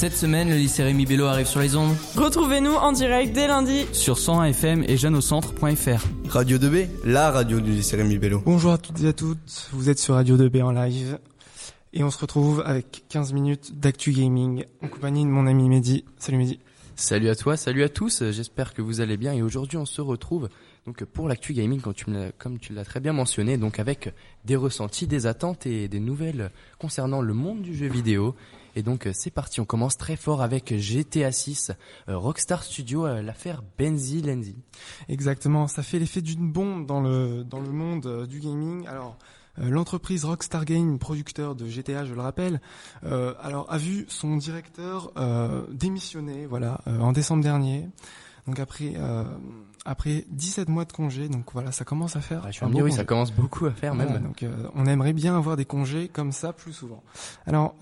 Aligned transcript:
Cette 0.00 0.16
semaine, 0.16 0.48
le 0.48 0.56
lycée 0.56 0.82
Rémi 0.82 1.04
Bello 1.04 1.26
arrive 1.26 1.46
sur 1.46 1.60
les 1.60 1.76
ondes. 1.76 1.94
Retrouvez-nous 2.16 2.72
en 2.72 2.92
direct 2.92 3.34
dès 3.34 3.46
lundi 3.46 3.84
sur 3.92 4.16
101 4.16 4.44
FM 4.44 4.82
et 4.88 4.96
jeuneaucentre.fr. 4.96 6.06
Radio 6.30 6.56
2B, 6.56 6.88
la 7.04 7.30
radio 7.30 7.60
du 7.60 7.72
lycée 7.72 7.96
Rémi 7.96 8.16
Bello. 8.16 8.40
Bonjour 8.42 8.72
à 8.72 8.78
toutes 8.78 9.02
et 9.02 9.08
à 9.08 9.12
toutes, 9.12 9.68
vous 9.72 9.90
êtes 9.90 9.98
sur 9.98 10.14
Radio 10.14 10.38
2B 10.38 10.62
en 10.62 10.70
live. 10.70 11.18
Et 11.92 12.02
on 12.02 12.10
se 12.10 12.18
retrouve 12.18 12.62
avec 12.64 13.04
15 13.10 13.34
minutes 13.34 13.78
d'actu 13.78 14.12
gaming 14.12 14.64
en 14.82 14.88
compagnie 14.88 15.22
de 15.22 15.28
mon 15.28 15.46
ami 15.46 15.68
Mehdi. 15.68 16.06
Salut 16.16 16.38
Mehdi. 16.38 16.60
Salut 16.96 17.28
à 17.28 17.34
toi, 17.34 17.58
salut 17.58 17.82
à 17.82 17.90
tous, 17.90 18.22
j'espère 18.30 18.72
que 18.72 18.80
vous 18.80 19.02
allez 19.02 19.18
bien 19.18 19.34
et 19.34 19.42
aujourd'hui 19.42 19.76
on 19.76 19.86
se 19.86 20.00
retrouve 20.00 20.48
donc 20.86 21.04
pour 21.04 21.28
l'actu 21.28 21.52
gaming 21.52 21.80
quand 21.80 21.94
tu 21.94 22.06
comme 22.38 22.58
tu 22.58 22.72
l'as 22.72 22.84
très 22.84 23.00
bien 23.00 23.12
mentionné 23.12 23.58
donc 23.58 23.78
avec 23.78 24.14
des 24.46 24.56
ressentis, 24.56 25.06
des 25.06 25.26
attentes 25.26 25.66
et 25.66 25.88
des 25.88 26.00
nouvelles 26.00 26.50
concernant 26.78 27.20
le 27.20 27.34
monde 27.34 27.60
du 27.60 27.74
jeu 27.74 27.86
vidéo. 27.86 28.34
Et 28.76 28.82
donc 28.82 29.08
c'est 29.12 29.30
parti, 29.30 29.60
on 29.60 29.64
commence 29.64 29.96
très 29.96 30.16
fort 30.16 30.42
avec 30.42 30.76
GTA 30.76 31.32
6, 31.32 31.72
euh, 32.08 32.16
Rockstar 32.16 32.62
Studio, 32.62 33.06
euh, 33.06 33.22
l'affaire 33.22 33.62
Benzi 33.78 34.22
Lenzi. 34.22 34.56
Exactement, 35.08 35.66
ça 35.66 35.82
fait 35.82 35.98
l'effet 35.98 36.20
d'une 36.20 36.50
bombe 36.50 36.86
dans 36.86 37.00
le 37.00 37.44
dans 37.44 37.60
le 37.60 37.70
monde 37.70 38.06
euh, 38.06 38.26
du 38.26 38.40
gaming. 38.40 38.86
Alors 38.86 39.16
L'entreprise 39.56 40.24
Rockstar 40.24 40.64
Game, 40.64 40.98
producteur 40.98 41.54
de 41.54 41.66
GTA, 41.66 42.06
je 42.06 42.14
le 42.14 42.20
rappelle, 42.22 42.62
alors 43.02 43.66
a 43.70 43.76
vu 43.76 44.06
son 44.08 44.36
directeur 44.36 45.12
démissionner, 45.70 46.46
voilà, 46.46 46.80
en 46.86 47.12
décembre 47.12 47.42
dernier. 47.42 47.86
Donc 48.46 48.58
après 48.58 48.94
après 49.84 50.24
17 50.30 50.68
mois 50.68 50.86
de 50.86 50.92
congé, 50.92 51.28
donc 51.28 51.52
voilà, 51.52 51.72
ça 51.72 51.84
commence 51.84 52.16
à 52.16 52.20
faire. 52.20 52.50
je 52.50 52.64
oui, 52.64 52.92
ça 52.92 53.04
commence 53.04 53.32
beaucoup 53.32 53.66
à 53.66 53.72
faire 53.72 53.94
même. 53.94 54.22
donc 54.22 54.46
on 54.76 54.86
aimerait 54.86 55.12
bien 55.12 55.36
avoir 55.36 55.56
des 55.56 55.66
congés 55.66 56.08
comme 56.08 56.32
ça 56.32 56.54
plus 56.54 56.72
souvent. 56.72 57.02
Alors 57.44 57.74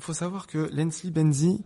faut 0.00 0.14
savoir 0.14 0.46
que 0.46 0.70
Lensley 0.72 1.10
Benzi, 1.10 1.62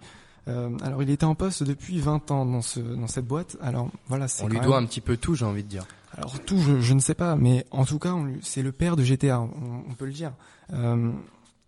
euh, 0.49 0.71
alors 0.83 1.03
il 1.03 1.11
était 1.11 1.25
en 1.25 1.35
poste 1.35 1.63
depuis 1.63 1.99
20 1.99 2.31
ans 2.31 2.47
dans, 2.47 2.63
ce, 2.63 2.81
dans 2.81 3.07
cette 3.07 3.27
boîte. 3.27 3.57
Alors 3.61 3.91
voilà, 4.09 4.27
on 4.43 4.49
lui 4.49 4.61
doit 4.61 4.77
un 4.77 4.87
petit 4.87 5.01
peu 5.01 5.17
tout, 5.17 5.35
j'ai 5.35 5.45
envie 5.45 5.63
de 5.63 5.69
dire. 5.69 5.87
Alors 6.17 6.39
tout, 6.41 6.59
je, 6.59 6.95
ne 6.95 7.01
sais 7.01 7.15
pas, 7.15 7.35
mais 7.35 7.67
en 7.71 7.85
tout 7.85 7.99
cas, 7.99 8.15
c'est 8.43 8.63
le 8.63 8.71
père 8.71 8.95
de 8.95 9.03
GTA, 9.03 9.41
on, 9.41 9.95
peut 9.95 10.07
le 10.07 10.13
dire. 10.13 10.33
Euh, 10.73 11.11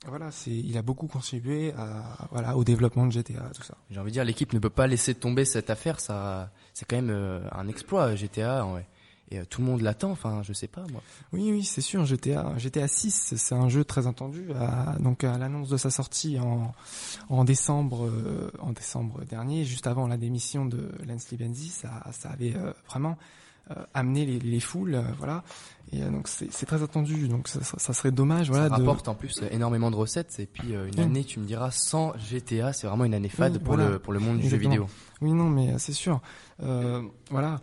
voilà, 0.06 0.30
c'est, 0.30 0.52
il 0.52 0.78
a 0.78 0.82
beaucoup 0.82 1.08
contribué 1.08 1.72
à, 1.72 2.28
voilà, 2.30 2.56
au 2.56 2.62
développement 2.62 3.06
de 3.06 3.12
GTA, 3.12 3.50
tout 3.54 3.64
ça. 3.64 3.74
J'ai 3.90 3.98
envie 3.98 4.10
de 4.10 4.12
dire, 4.12 4.24
l'équipe 4.24 4.52
ne 4.52 4.60
peut 4.60 4.70
pas 4.70 4.86
laisser 4.86 5.14
tomber 5.14 5.44
cette 5.44 5.68
affaire. 5.68 5.98
Ça, 5.98 6.52
c'est 6.74 6.86
quand 6.86 6.96
même 6.96 7.10
euh, 7.10 7.40
un 7.50 7.66
exploit 7.66 8.14
GTA. 8.14 8.66
Ouais 8.66 8.86
et 9.30 9.38
euh, 9.38 9.44
tout 9.44 9.60
le 9.60 9.66
monde 9.66 9.80
l'attend. 9.80 10.10
Enfin, 10.10 10.42
je 10.42 10.52
sais 10.52 10.68
pas 10.68 10.84
moi. 10.92 11.02
Oui, 11.32 11.50
oui, 11.50 11.64
c'est 11.64 11.80
sûr. 11.80 12.04
GTA, 12.04 12.54
GTA 12.58 12.88
6, 12.88 13.34
c'est 13.36 13.54
un 13.54 13.68
jeu 13.68 13.84
très 13.84 14.06
attendu. 14.06 14.48
À, 14.58 14.96
donc 15.00 15.24
à 15.24 15.36
l'annonce 15.38 15.68
de 15.68 15.76
sa 15.76 15.90
sortie 15.90 16.38
en 16.38 16.74
en 17.28 17.44
décembre, 17.44 18.06
euh, 18.06 18.50
en 18.60 18.72
décembre 18.72 19.24
dernier, 19.24 19.64
juste 19.64 19.86
avant 19.86 20.06
la 20.06 20.16
démission 20.16 20.64
de 20.64 20.90
Leslie 21.04 21.36
Benzi, 21.36 21.68
ça, 21.68 22.04
ça 22.12 22.30
avait 22.30 22.54
euh, 22.56 22.72
vraiment 22.88 23.16
amené 23.94 24.24
les, 24.24 24.38
les 24.38 24.60
foules, 24.60 25.02
voilà. 25.18 25.42
Et 25.90 25.98
donc 25.98 26.28
c'est 26.28 26.66
très 26.66 26.84
attendu. 26.84 27.26
Donc 27.26 27.48
ça, 27.48 27.64
ça, 27.64 27.92
serait 27.92 28.12
dommage, 28.12 28.48
voilà. 28.48 28.68
Ça 28.68 28.76
rapporte 28.76 29.08
en 29.08 29.16
plus 29.16 29.42
énormément 29.50 29.90
de 29.90 29.96
recettes. 29.96 30.38
Et 30.38 30.46
puis 30.46 30.68
une 30.72 31.00
année, 31.00 31.24
tu 31.24 31.40
me 31.40 31.46
diras, 31.46 31.72
sans 31.72 32.16
GTA, 32.16 32.72
c'est 32.72 32.86
vraiment 32.86 33.06
une 33.06 33.14
année 33.14 33.28
fade 33.28 33.58
pour 33.58 33.76
le 33.76 33.98
pour 33.98 34.12
le 34.12 34.20
monde 34.20 34.38
du 34.38 34.48
jeu 34.48 34.56
vidéo. 34.56 34.86
Oui, 35.20 35.32
non, 35.32 35.50
mais 35.50 35.76
c'est 35.78 35.92
sûr. 35.92 36.20
voilà 36.60 37.60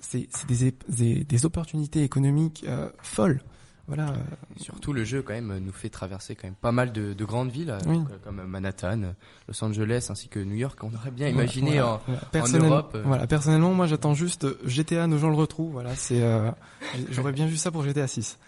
c'est 0.00 0.28
des, 0.46 0.74
des, 0.88 1.24
des, 1.24 1.46
opportunités 1.46 2.02
économiques 2.02 2.64
euh, 2.68 2.88
folles. 3.02 3.40
Voilà. 3.86 4.12
Surtout 4.58 4.92
le 4.92 5.02
jeu 5.02 5.22
quand 5.22 5.32
même 5.32 5.58
nous 5.58 5.72
fait 5.72 5.88
traverser 5.88 6.34
quand 6.34 6.46
même 6.46 6.54
pas 6.54 6.72
mal 6.72 6.92
de, 6.92 7.14
de 7.14 7.24
grandes 7.24 7.50
villes 7.50 7.70
euh, 7.70 7.98
comme 8.22 8.44
Manhattan, 8.44 9.14
Los 9.48 9.64
Angeles 9.64 10.08
ainsi 10.10 10.28
que 10.28 10.38
New 10.40 10.56
York. 10.56 10.78
On 10.82 10.94
aurait 10.94 11.10
bien 11.10 11.28
imaginé 11.28 11.80
En, 11.80 11.94
en, 11.94 12.58
Europe. 12.58 12.92
Euh. 12.94 13.02
Voilà. 13.06 13.26
Personnellement, 13.26 13.72
moi 13.72 13.86
j'attends 13.86 14.12
juste 14.12 14.46
GTA, 14.66 15.06
nos 15.06 15.16
gens 15.16 15.30
le 15.30 15.36
retrouvent. 15.36 15.72
Voilà, 15.72 15.94
c'est 15.96 16.22
j'aurais 17.10 17.32
bien 17.32 17.46
vu 17.46 17.56
ça 17.56 17.70
pour 17.70 17.82
GTA 17.82 18.06
6. 18.06 18.38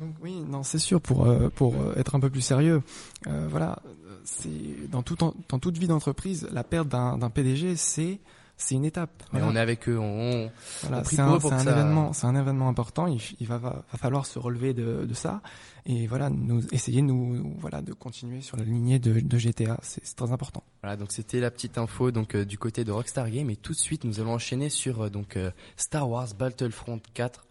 Donc 0.00 0.16
oui, 0.22 0.40
non, 0.40 0.64
c'est 0.64 0.78
sûr 0.80 1.00
pour 1.00 1.32
pour 1.54 1.76
être 1.96 2.16
un 2.16 2.20
peu 2.20 2.30
plus 2.30 2.40
sérieux. 2.40 2.82
voilà, 3.26 3.78
c'est 4.24 4.90
dans 4.90 5.02
tout 5.02 5.16
dans 5.16 5.58
toute 5.60 5.78
vie 5.78 5.86
d'entreprise, 5.86 6.48
la 6.50 6.64
perte 6.64 6.88
d'un 6.88 7.30
PDG, 7.30 7.76
c'est 7.76 8.18
c'est 8.56 8.74
une 8.74 8.84
étape. 8.84 9.10
Mais 9.32 9.42
on 9.42 9.56
est 9.56 9.60
avec 9.60 9.88
eux, 9.88 9.98
on, 9.98 10.50
voilà, 10.82 11.04
c'est 11.04 11.18
un, 11.20 11.28
un 11.28 11.60
événement, 11.60 12.12
c'est 12.12 12.26
un 12.26 12.36
événement 12.36 12.68
important. 12.68 13.06
Il, 13.06 13.20
il 13.40 13.46
va, 13.46 13.58
va, 13.58 13.84
falloir 13.96 14.26
se 14.26 14.38
relever 14.38 14.74
de, 14.74 15.04
de, 15.04 15.14
ça 15.14 15.42
et 15.86 16.06
voilà, 16.06 16.30
nous 16.30 16.62
essayer 16.72 17.02
nous, 17.02 17.54
voilà, 17.58 17.82
de 17.82 17.92
continuer 17.92 18.40
sur 18.40 18.56
la 18.56 18.64
lignée 18.64 18.98
de, 18.98 19.20
de 19.20 19.38
GTA. 19.38 19.78
C'est 19.82 20.02
très 20.14 20.32
important. 20.32 20.62
Voilà, 20.82 20.96
donc 20.96 21.12
c'était 21.12 21.40
la 21.40 21.50
petite 21.50 21.78
info 21.78 22.10
donc 22.10 22.34
euh, 22.34 22.44
du 22.44 22.58
côté 22.58 22.84
de 22.84 22.92
Rockstar 22.92 23.30
Game 23.30 23.50
et 23.50 23.56
tout 23.56 23.72
de 23.72 23.78
suite 23.78 24.04
nous 24.04 24.20
allons 24.20 24.34
enchaîner 24.34 24.68
sur 24.68 25.02
euh, 25.02 25.10
donc 25.10 25.36
euh, 25.36 25.50
Star 25.76 26.08
Wars 26.08 26.28
Battlefront 26.38 27.00
4. 27.14 27.46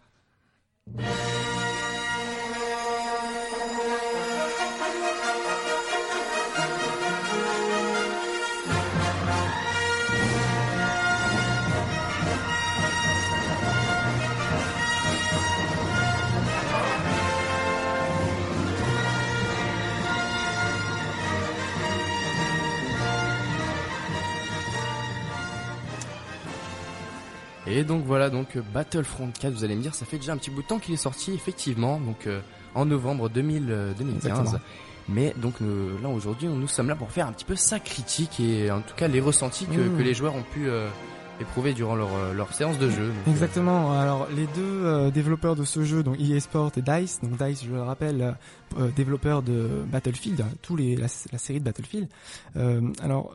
Et 27.76 27.84
donc 27.84 28.04
voilà, 28.06 28.30
donc 28.30 28.56
euh, 28.56 28.62
Battlefront 28.74 29.32
4, 29.40 29.52
vous 29.52 29.64
allez 29.64 29.76
me 29.76 29.82
dire, 29.82 29.96
ça 29.96 30.06
fait 30.06 30.18
déjà 30.18 30.34
un 30.34 30.38
petit 30.38 30.52
bout 30.52 30.62
de 30.62 30.68
temps 30.68 30.78
qu'il 30.78 30.94
est 30.94 30.98
sorti, 30.98 31.34
effectivement, 31.34 32.00
donc 32.00 32.28
euh, 32.28 32.40
en 32.76 32.86
novembre 32.86 33.30
2000, 33.30 33.96
2015. 33.98 34.54
Euh, 34.54 34.58
Mais 35.10 35.34
donc 35.38 35.56
là 35.60 36.10
aujourd'hui, 36.10 36.48
nous 36.48 36.68
sommes 36.68 36.88
là 36.88 36.96
pour 36.96 37.12
faire 37.12 37.28
un 37.28 37.32
petit 37.32 37.46
peu 37.46 37.56
sa 37.56 37.80
critique 37.80 38.40
et 38.40 38.70
en 38.70 38.82
tout 38.82 38.94
cas 38.96 39.08
les 39.08 39.20
ressentis 39.20 39.66
que, 39.66 39.80
mmh. 39.80 39.98
que 39.98 40.04
les 40.04 40.14
joueurs 40.14 40.36
ont 40.36 40.44
pu 40.44 40.68
éprouvé 41.40 41.74
durant 41.74 41.96
leur, 41.96 42.14
euh, 42.14 42.34
leur 42.34 42.54
séance 42.54 42.78
de 42.78 42.90
jeu. 42.90 43.12
Euh. 43.12 43.32
Exactement. 43.32 43.92
Alors 44.00 44.28
les 44.30 44.48
deux 44.48 44.86
euh, 44.86 45.12
développeurs 45.12 45.56
de 45.56 45.64
ce 45.64 45.84
jeu, 45.84 46.04
donc 46.04 46.20
EA 46.20 46.40
Sport 46.40 46.72
et 46.78 46.82
Dice, 46.82 47.20
donc 47.22 47.38
Dice, 47.38 47.64
je 47.66 47.72
le 47.72 47.82
rappelle, 47.82 48.36
euh, 48.78 48.90
développeur 48.96 49.42
de 49.44 49.84
Battlefield, 49.92 50.42
hein, 50.42 50.50
tous 50.62 50.76
les 50.76 50.96
la, 50.96 51.08
série 51.08 51.60
de 51.60 51.66
Battlefield. 51.66 52.08
alors 53.02 53.34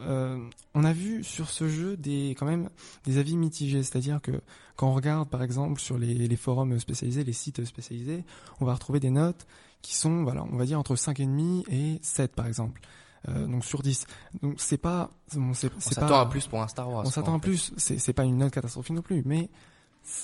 on 0.75 0.85
a 0.85 0.93
vu 0.93 1.25
sur 1.25 1.51
ce 1.51 1.69
jeu 1.69 1.97
des 1.97 2.35
quand 2.39 2.47
même 2.47 2.69
des 3.05 3.19
avis 3.19 3.37
mitigés, 3.37 3.83
c'est-à-dire 3.83 4.21
que 4.23 4.33
quand 4.77 4.89
on 4.89 4.95
regarde 4.95 5.29
par 5.29 5.43
exemple 5.43 5.81
sur 5.81 5.99
les, 5.99 6.15
les 6.15 6.37
forums 6.37 6.79
spécialisés, 6.79 7.25
les 7.25 7.33
sites 7.33 7.65
spécialisés, 7.65 8.25
on 8.61 8.65
va 8.65 8.75
retrouver 8.75 9.01
des 9.01 9.11
notes 9.11 9.47
qui 9.83 9.95
sont 9.95 10.23
voilà, 10.23 10.45
on 10.51 10.57
va 10.57 10.65
dire 10.65 10.79
entre 10.79 10.95
5,5 10.95 11.65
et 11.71 11.99
7 12.03 12.35
par 12.35 12.47
exemple. 12.47 12.81
Euh, 13.29 13.47
donc 13.47 13.65
sur 13.65 13.83
10. 13.83 14.07
Donc 14.43 14.55
c'est 14.59 14.79
pas 14.79 15.11
on 15.37 15.53
s'attend 15.55 16.21
à 16.21 16.27
plus 16.27 16.47
pour 16.47 16.63
un 16.63 16.69
Star 16.69 16.91
Wars. 16.91 17.05
On 17.07 17.11
s'attend 17.11 17.37
à 17.37 17.39
plus, 17.39 17.73
c'est 17.77 17.99
c'est 17.99 18.13
pas 18.13 18.25
une 18.25 18.39
note 18.39 18.53
catastrophique 18.53 18.95
non 18.95 19.03
plus, 19.03 19.23
mais 19.25 19.51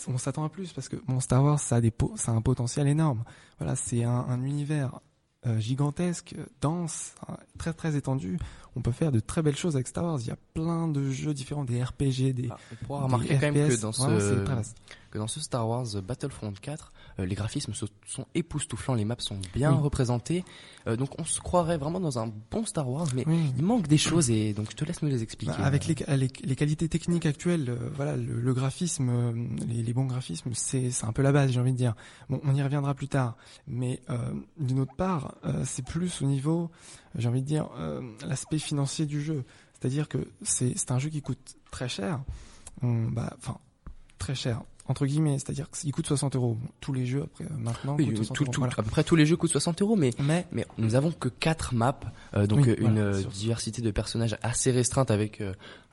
on 0.09 0.19
s'attend 0.19 0.45
à 0.45 0.49
plus 0.49 0.73
parce 0.73 0.89
que 0.89 0.97
mon 1.07 1.21
Star 1.21 1.43
Wars 1.43 1.61
ça 1.61 1.77
a 1.77 1.81
des 1.81 1.93
ça 2.17 2.33
a 2.33 2.35
un 2.35 2.43
potentiel 2.43 2.89
énorme. 2.89 3.25
Voilà, 3.59 3.77
c'est 3.77 4.05
un, 4.05 4.27
un 4.29 4.43
univers 4.43 5.01
euh, 5.47 5.59
gigantesque, 5.59 6.35
dense, 6.63 7.15
hein, 7.29 7.37
très 7.59 7.75
très 7.75 7.97
étendu. 7.97 8.39
On 8.77 8.81
peut 8.81 8.93
faire 8.93 9.13
de 9.13 9.21
très 9.21 9.43
belles 9.43 9.57
choses 9.57 9.77
avec 9.77 9.87
Star 9.87 10.05
Wars. 10.05 10.19
Il 10.21 10.29
y 10.29 10.31
a 10.31 10.39
plein 10.55 10.89
de 10.89 11.11
jeux 11.11 11.35
différents, 11.35 11.65
des 11.65 11.85
RPG, 11.85 12.33
des. 12.33 12.49
Ah, 12.51 12.57
on 12.73 12.87
pourra 12.87 13.05
remarquer 13.05 13.35
quand 13.35 13.53
même 13.53 13.69
que 13.69 13.79
dans 13.79 13.93
ce 13.93 14.65
que 15.11 15.19
dans 15.19 15.27
ce 15.27 15.41
Star 15.41 15.69
Wars 15.69 15.87
Battlefront 16.03 16.55
4, 16.61 16.93
euh, 16.95 17.04
les 17.19 17.35
graphismes 17.35 17.73
sont 17.75 18.27
époustouflants, 18.35 18.95
les 18.95 19.05
maps 19.05 19.17
sont 19.19 19.39
bien 19.55 19.71
représentés. 19.71 20.45
Euh, 20.87 20.97
donc 20.97 21.19
on 21.19 21.25
se 21.25 21.41
croirait 21.41 21.79
vraiment 21.79 22.01
dans 22.01 22.19
un 22.19 22.31
bon 22.51 22.67
Star 22.67 22.89
Wars, 22.89 23.07
mais 23.15 23.25
il 23.57 23.65
manque 23.65 23.87
des 23.87 23.99
choses 23.99 24.31
et 24.31 24.53
donc 24.53 24.71
je 24.71 24.77
te 24.77 24.85
laisse 24.85 25.03
nous 25.03 25.09
les 25.09 25.23
expliquer. 25.23 25.53
Bah, 25.59 25.65
avec 25.65 25.87
les, 25.87 25.95
les, 26.17 26.57
qualités 26.57 26.89
techniques 26.89 27.27
actuelles, 27.27 27.71
euh, 27.71 27.91
voilà, 27.95 28.17
le, 28.17 28.55
graphisme, 28.55 29.33
les, 29.67 29.83
les, 29.83 29.93
bons 29.93 30.07
graphismes, 30.07 30.51
c'est 30.55 30.91
un 31.03 31.13
peu 31.13 31.23
la 31.23 31.33
base, 31.33 31.53
j'ai 31.53 31.61
envie 31.61 31.73
de 31.73 31.77
dire. 31.77 31.95
Bon, 32.29 32.41
on 32.45 32.55
y 32.55 32.63
reviendra 32.63 32.95
plus 32.95 33.09
tard, 33.09 33.37
mais 33.67 34.01
d'une 34.59 34.81
autre 34.81 34.95
part, 34.95 35.35
c'est 35.65 35.85
plus 35.85 36.23
au 36.23 36.27
niveau, 36.27 36.71
j'ai 37.15 37.29
envie 37.29 37.43
de 37.43 37.47
dire, 37.47 37.69
l'aspect 38.27 38.59
financier 38.59 39.07
du 39.07 39.21
jeu. 39.21 39.45
C'est-à-dire 39.73 40.09
que 40.09 40.19
c'est 40.43 40.91
un 40.91 40.99
jeu 40.99 41.11
qui 41.11 41.23
coûte 41.23 41.57
très 41.71 41.89
cher. 41.89 42.21
bah, 42.83 43.35
enfin, 43.39 43.59
très 44.19 44.35
cher 44.35 44.63
entre 44.87 45.07
guillemets, 45.07 45.39
c'est-à-dire 45.39 45.71
qu'il 45.71 45.93
coûte 45.93 46.07
60 46.07 46.37
euros. 46.37 46.59
Tous 46.81 46.93
les 46.93 47.07
jeux 47.07 47.23
après 47.23 47.45
euh, 47.45 47.57
maintenant 47.59 47.97
coûtent 47.97 48.17
60 48.17 48.59
euros. 48.59 48.67
À 48.67 48.83
peu 48.83 48.91
près 48.91 49.05
tous 49.05 49.17
les 49.17 49.25
jeux 49.25 49.37
coûtent 49.37 49.51
60 49.51 49.81
euros, 49.83 49.97
mais 49.97 50.11
mais, 50.19 50.47
mais 50.53 50.67
nous 50.79 50.95
avons 50.95 51.11
que 51.11 51.29
quatre 51.29 51.75
maps, 51.75 51.99
euh, 52.35 52.47
donc 52.47 52.67
une 52.67 52.99
euh, 52.99 53.23
diversité 53.33 53.81
de 53.81 53.91
personnages 53.91 54.37
assez 54.43 54.71
restreinte 54.71 55.11
avec 55.11 55.43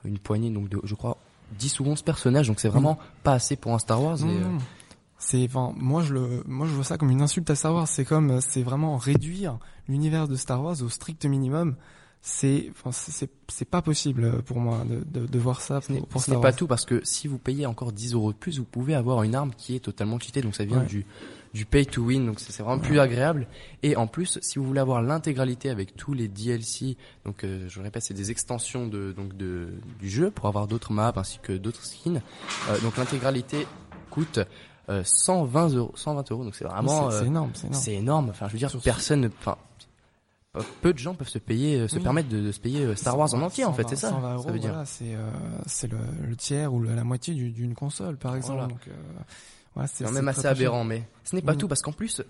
une 0.04 0.18
poignée 0.18 0.50
donc 0.50 0.68
de, 0.68 0.80
je 0.84 0.94
crois 0.94 1.16
10 1.58 1.80
ou 1.80 1.84
11 1.86 2.02
personnages, 2.02 2.48
donc 2.48 2.60
c'est 2.60 2.68
vraiment 2.68 2.98
pas 3.22 3.32
assez 3.32 3.56
pour 3.56 3.72
un 3.72 3.78
Star 3.78 4.02
Wars. 4.02 4.18
c'est 5.18 5.44
enfin 5.44 5.72
moi 5.76 6.02
je 6.02 6.12
le 6.12 6.42
moi 6.46 6.66
je 6.66 6.72
vois 6.72 6.84
ça 6.84 6.98
comme 6.98 7.10
une 7.10 7.22
insulte 7.22 7.48
à 7.48 7.54
Star 7.54 7.74
Wars. 7.74 7.88
C'est 7.88 8.04
comme 8.04 8.40
c'est 8.40 8.62
vraiment 8.62 8.96
réduire 8.96 9.58
l'univers 9.88 10.28
de 10.28 10.36
Star 10.36 10.62
Wars 10.62 10.82
au 10.82 10.88
strict 10.88 11.24
minimum 11.24 11.76
c'est, 12.24 12.70
enfin, 12.70 12.92
c'est, 12.92 13.28
c'est 13.48 13.64
pas 13.68 13.82
possible 13.82 14.42
pour 14.44 14.58
moi 14.60 14.84
de, 14.88 15.02
de, 15.20 15.26
de 15.26 15.38
voir 15.40 15.60
ça. 15.60 15.80
Ce 15.80 15.90
n'est 15.92 15.98
Pour, 15.98 16.08
pour 16.08 16.22
ce 16.22 16.30
n'est 16.30 16.40
pas 16.40 16.52
tout 16.52 16.68
parce 16.68 16.84
que 16.84 17.00
si 17.04 17.26
vous 17.26 17.36
payez 17.38 17.66
encore 17.66 17.90
10 17.92 18.14
euros 18.14 18.32
de 18.32 18.38
plus, 18.38 18.58
vous 18.60 18.64
pouvez 18.64 18.94
avoir 18.94 19.24
une 19.24 19.34
arme 19.34 19.50
qui 19.56 19.74
est 19.74 19.80
totalement 19.80 20.18
cheatée. 20.20 20.40
Donc 20.40 20.54
ça 20.54 20.64
vient 20.64 20.78
Ouais. 20.80 20.86
du 20.86 21.04
du 21.52 21.66
pay 21.66 21.84
to 21.84 22.00
win. 22.02 22.24
Donc 22.24 22.38
c'est 22.40 22.62
vraiment 22.62 22.78
plus 22.80 22.98
agréable. 23.00 23.46
Et 23.82 23.96
en 23.96 24.06
plus, 24.06 24.38
si 24.40 24.58
vous 24.60 24.64
voulez 24.64 24.78
avoir 24.80 25.02
l'intégralité 25.02 25.68
avec 25.68 25.96
tous 25.96 26.14
les 26.14 26.28
DLC, 26.28 26.96
donc 27.26 27.42
euh, 27.44 27.68
je 27.68 27.78
le 27.80 27.84
répète, 27.84 28.04
c'est 28.04 28.14
des 28.14 28.30
extensions 28.30 28.86
de 28.86 29.12
donc 29.12 29.36
de 29.36 29.68
du 29.98 30.08
jeu 30.08 30.30
pour 30.30 30.46
avoir 30.46 30.68
d'autres 30.68 30.92
maps 30.92 31.12
ainsi 31.16 31.40
que 31.42 31.52
d'autres 31.52 31.84
skins. 31.84 32.22
Euh, 32.70 32.80
donc 32.82 32.96
l'intégralité 32.96 33.66
coûte 34.10 34.38
euh, 34.88 35.02
120 35.04 35.70
euros. 35.74 35.92
120 35.96 36.30
euros. 36.30 36.44
Donc 36.44 36.54
c'est 36.54 36.64
vraiment 36.64 37.10
c'est, 37.10 37.16
euh, 37.16 37.24
énorme, 37.26 37.50
c'est 37.54 37.66
énorme. 37.66 37.82
c'est 37.82 37.94
énorme. 37.94 38.28
Enfin, 38.30 38.46
je 38.46 38.52
veux 38.52 38.58
dire, 38.58 38.70
personne, 38.82 39.20
ne- 39.22 39.28
enfin, 39.40 39.56
peu 40.82 40.92
de 40.92 40.98
gens 40.98 41.14
peuvent 41.14 41.28
se 41.28 41.38
payer, 41.38 41.80
euh, 41.80 41.88
se 41.88 41.96
Oui. 41.96 42.02
permettre 42.02 42.28
de, 42.28 42.40
de 42.40 42.52
se 42.52 42.60
payer 42.60 42.84
euh, 42.84 42.94
Star 42.94 43.18
Wars 43.18 43.32
en 43.34 43.40
entier, 43.42 43.64
en 43.64 43.72
fait, 43.72 43.82
120 43.84 43.88
c'est 43.88 43.96
ça. 43.96 44.10
120 44.10 44.34
euros, 44.34 44.42
ça 44.44 44.50
veut 44.52 44.58
dire. 44.58 44.70
voilà, 44.70 44.84
c'est, 44.86 45.14
euh, 45.14 45.30
c'est 45.66 45.90
le, 45.90 45.98
le 46.28 46.36
tiers 46.36 46.72
ou 46.74 46.80
le- 46.80 46.94
la 46.94 47.04
moitié 47.04 47.34
du- 47.34 47.50
d'une 47.50 47.74
console, 47.74 48.16
par 48.18 48.36
exemple. 48.36 48.58
Voilà. 48.58 48.68
Donc, 48.72 48.88
euh, 48.88 49.86
c'est, 49.86 50.04
quand 50.04 50.12
même 50.12 50.28
assez 50.28 50.46
aberrant, 50.46 50.84
mais 50.84 51.08
ce 51.24 51.34
n'est 51.36 51.42
pas 51.42 51.52
Oui. 51.52 51.58
tout 51.58 51.68
parce 51.68 51.80
qu'en 51.80 51.92
plus, 51.92 52.20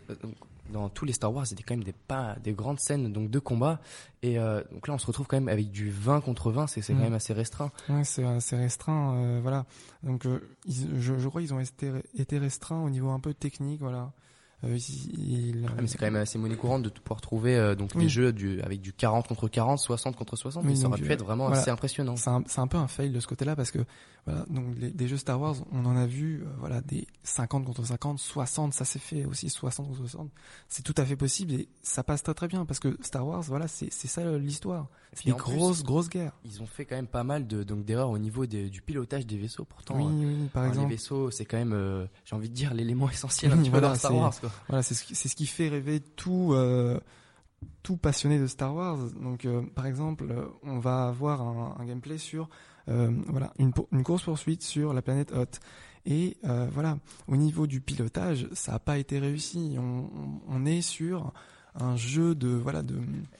dans 0.72 0.88
tous 0.88 1.04
les 1.04 1.12
Star 1.12 1.34
Wars, 1.34 1.46
c'était 1.46 1.64
quand 1.64 1.74
même 1.74 1.82
des 1.84 1.92
pas 1.92 2.36
des 2.44 2.52
grandes 2.52 2.78
scènes 2.78 3.12
donc 3.12 3.28
de 3.30 3.38
combat 3.40 3.80
et 4.22 4.38
euh, 4.38 4.62
donc 4.72 4.86
là 4.88 4.94
on 4.94 4.98
se 4.98 5.06
retrouve 5.06 5.26
quand 5.26 5.36
même 5.36 5.48
avec 5.48 5.70
du 5.70 5.90
20 5.90 6.20
contre 6.20 6.50
20, 6.52 6.68
c'est 6.68 6.80
c'est 6.80 6.94
Mm. 6.94 6.96
quand 6.98 7.02
même 7.02 7.12
assez 7.14 7.32
restreint. 7.32 7.72
Ouais, 7.88 8.04
c'est 8.04 8.24
assez 8.24 8.56
restreint, 8.56 9.16
euh, 9.16 9.40
voilà. 9.42 9.66
Donc, 10.04 10.24
euh, 10.26 10.38
ils- 10.64 11.00
je, 11.00 11.18
je 11.18 11.28
crois 11.28 11.40
qu'ils 11.42 11.52
ont 11.52 11.58
été, 11.60 11.90
été 12.16 12.38
restreints 12.38 12.80
au 12.84 12.88
niveau 12.90 13.10
un 13.10 13.18
peu 13.20 13.34
technique, 13.34 13.80
voilà. 13.80 14.12
Euh, 14.64 14.76
ils- 14.76 15.66
Ah, 15.68 15.72
mais 15.80 15.86
c'est 15.88 15.98
quand 15.98 16.06
même 16.06 16.16
assez 16.16 16.38
monnaie 16.38 16.56
courante 16.56 16.82
de 16.84 16.88
pouvoir 16.88 17.20
trouver 17.20 17.56
euh, 17.56 17.74
donc 17.74 17.90
Oui. 17.96 18.04
des 18.04 18.08
jeux 18.08 18.32
du, 18.32 18.60
avec 18.62 18.80
du 18.80 18.92
40 18.92 19.26
contre 19.26 19.48
40, 19.48 19.78
60 19.80 20.14
contre 20.14 20.36
60, 20.36 20.62
Oui, 20.64 20.70
mais 20.70 20.76
ça 20.76 20.86
aurait 20.86 21.00
pu 21.00 21.08
euh, 21.08 21.12
être 21.14 21.24
vraiment 21.24 21.46
voilà. 21.46 21.60
assez 21.60 21.70
impressionnant. 21.70 22.14
c'est 22.16 22.30
un, 22.30 22.44
un 22.56 22.66
peu 22.68 22.76
un 22.76 22.86
fail 22.86 23.10
de 23.10 23.18
ce 23.18 23.26
côté-là 23.26 23.56
parce 23.56 23.70
que 23.72 23.80
voilà 24.24 24.44
donc 24.50 24.66
les, 24.78 24.90
des 24.92 25.08
jeux 25.08 25.16
Star 25.16 25.40
Wars 25.40 25.56
on 25.72 25.84
en 25.84 25.96
a 25.96 26.06
vu 26.06 26.42
euh, 26.42 26.46
voilà 26.60 26.80
des 26.80 27.08
50 27.24 27.64
contre 27.64 27.84
50 27.84 28.20
60 28.20 28.72
ça 28.72 28.84
s'est 28.84 29.00
fait 29.00 29.24
aussi 29.24 29.50
60 29.50 29.88
contre 29.88 29.98
60 29.98 30.30
c'est 30.68 30.82
tout 30.82 30.94
à 30.96 31.04
fait 31.04 31.16
possible 31.16 31.54
et 31.54 31.68
ça 31.82 32.04
passe 32.04 32.22
très 32.22 32.34
très 32.34 32.46
bien 32.46 32.64
parce 32.64 32.78
que 32.78 32.96
Star 33.02 33.26
Wars 33.26 33.42
voilà 33.42 33.66
c'est 33.66 33.90
ça 33.92 34.22
l'histoire 34.38 34.86
c'est 35.14 35.24
des 35.26 35.32
plus, 35.34 35.42
grosses 35.42 35.82
grosses 35.82 36.08
guerres 36.08 36.32
Ils 36.44 36.62
ont 36.62 36.66
fait 36.66 36.84
quand 36.86 36.94
même 36.94 37.08
pas 37.08 37.24
mal 37.24 37.48
de 37.48 37.64
donc 37.64 37.84
d'erreurs 37.84 38.10
au 38.10 38.18
niveau 38.18 38.46
des- 38.46 38.70
du 38.70 38.80
pilotage 38.80 39.26
des 39.26 39.36
vaisseaux. 39.36 39.64
Pourtant, 39.66 39.96
oui 39.98 40.24
oui 40.24 40.48
par 40.54 40.62
les 40.62 40.68
exemple 40.70 40.88
vaisseaux, 40.90 41.30
c'est 41.30 41.44
quand 41.44 41.58
même, 41.58 42.08
j'ai 42.24 42.34
envie 42.34 42.48
de 42.48 42.54
dire, 42.54 42.72
l'élément 42.72 43.10
essentiel 43.10 43.52
un 43.52 43.56
petit 43.58 43.64
peu 43.64 43.72
voilà, 43.72 43.88
dans 43.88 43.94
Star 43.96 44.14
Wars. 44.16 44.40
Quoi. 44.40 44.50
Voilà, 44.68 44.82
c'est 44.82 44.94
ce 44.94 45.34
qui, 45.36 45.46
fait 45.46 45.68
rêver 45.68 46.00
tout 46.00 46.52
euh, 46.52 46.98
tout 47.82 47.96
passionné 47.96 48.38
de 48.38 48.46
Star 48.46 48.74
Wars. 48.74 48.98
Donc, 49.20 49.44
euh, 49.44 49.62
par 49.74 49.86
exemple, 49.86 50.26
euh, 50.30 50.46
on 50.62 50.78
va 50.78 51.08
avoir 51.08 51.40
un, 51.42 51.84
gameplay 51.84 52.18
sur 52.18 52.48
voilà 52.86 53.52
une, 53.58 53.72
pour- 53.72 53.86
une 53.92 54.02
course 54.02 54.24
poursuite 54.24 54.62
sur 54.62 54.92
la 54.92 55.02
planète 55.02 55.32
Hoth. 55.32 55.60
Et 56.04 56.36
voilà, 56.42 56.98
au 57.28 57.36
niveau 57.36 57.66
du 57.68 57.80
pilotage, 57.80 58.48
ça 58.52 58.72
n'a 58.72 58.78
pas 58.80 58.98
été 58.98 59.18
réussi. 59.20 59.76
On- 59.78 60.10
on 60.48 60.66
est 60.66 60.82
sur 60.82 61.32
un 61.74 61.96
jeu 61.96 62.34
de 62.34 62.48
voilà 62.48 62.82
de 62.82 62.94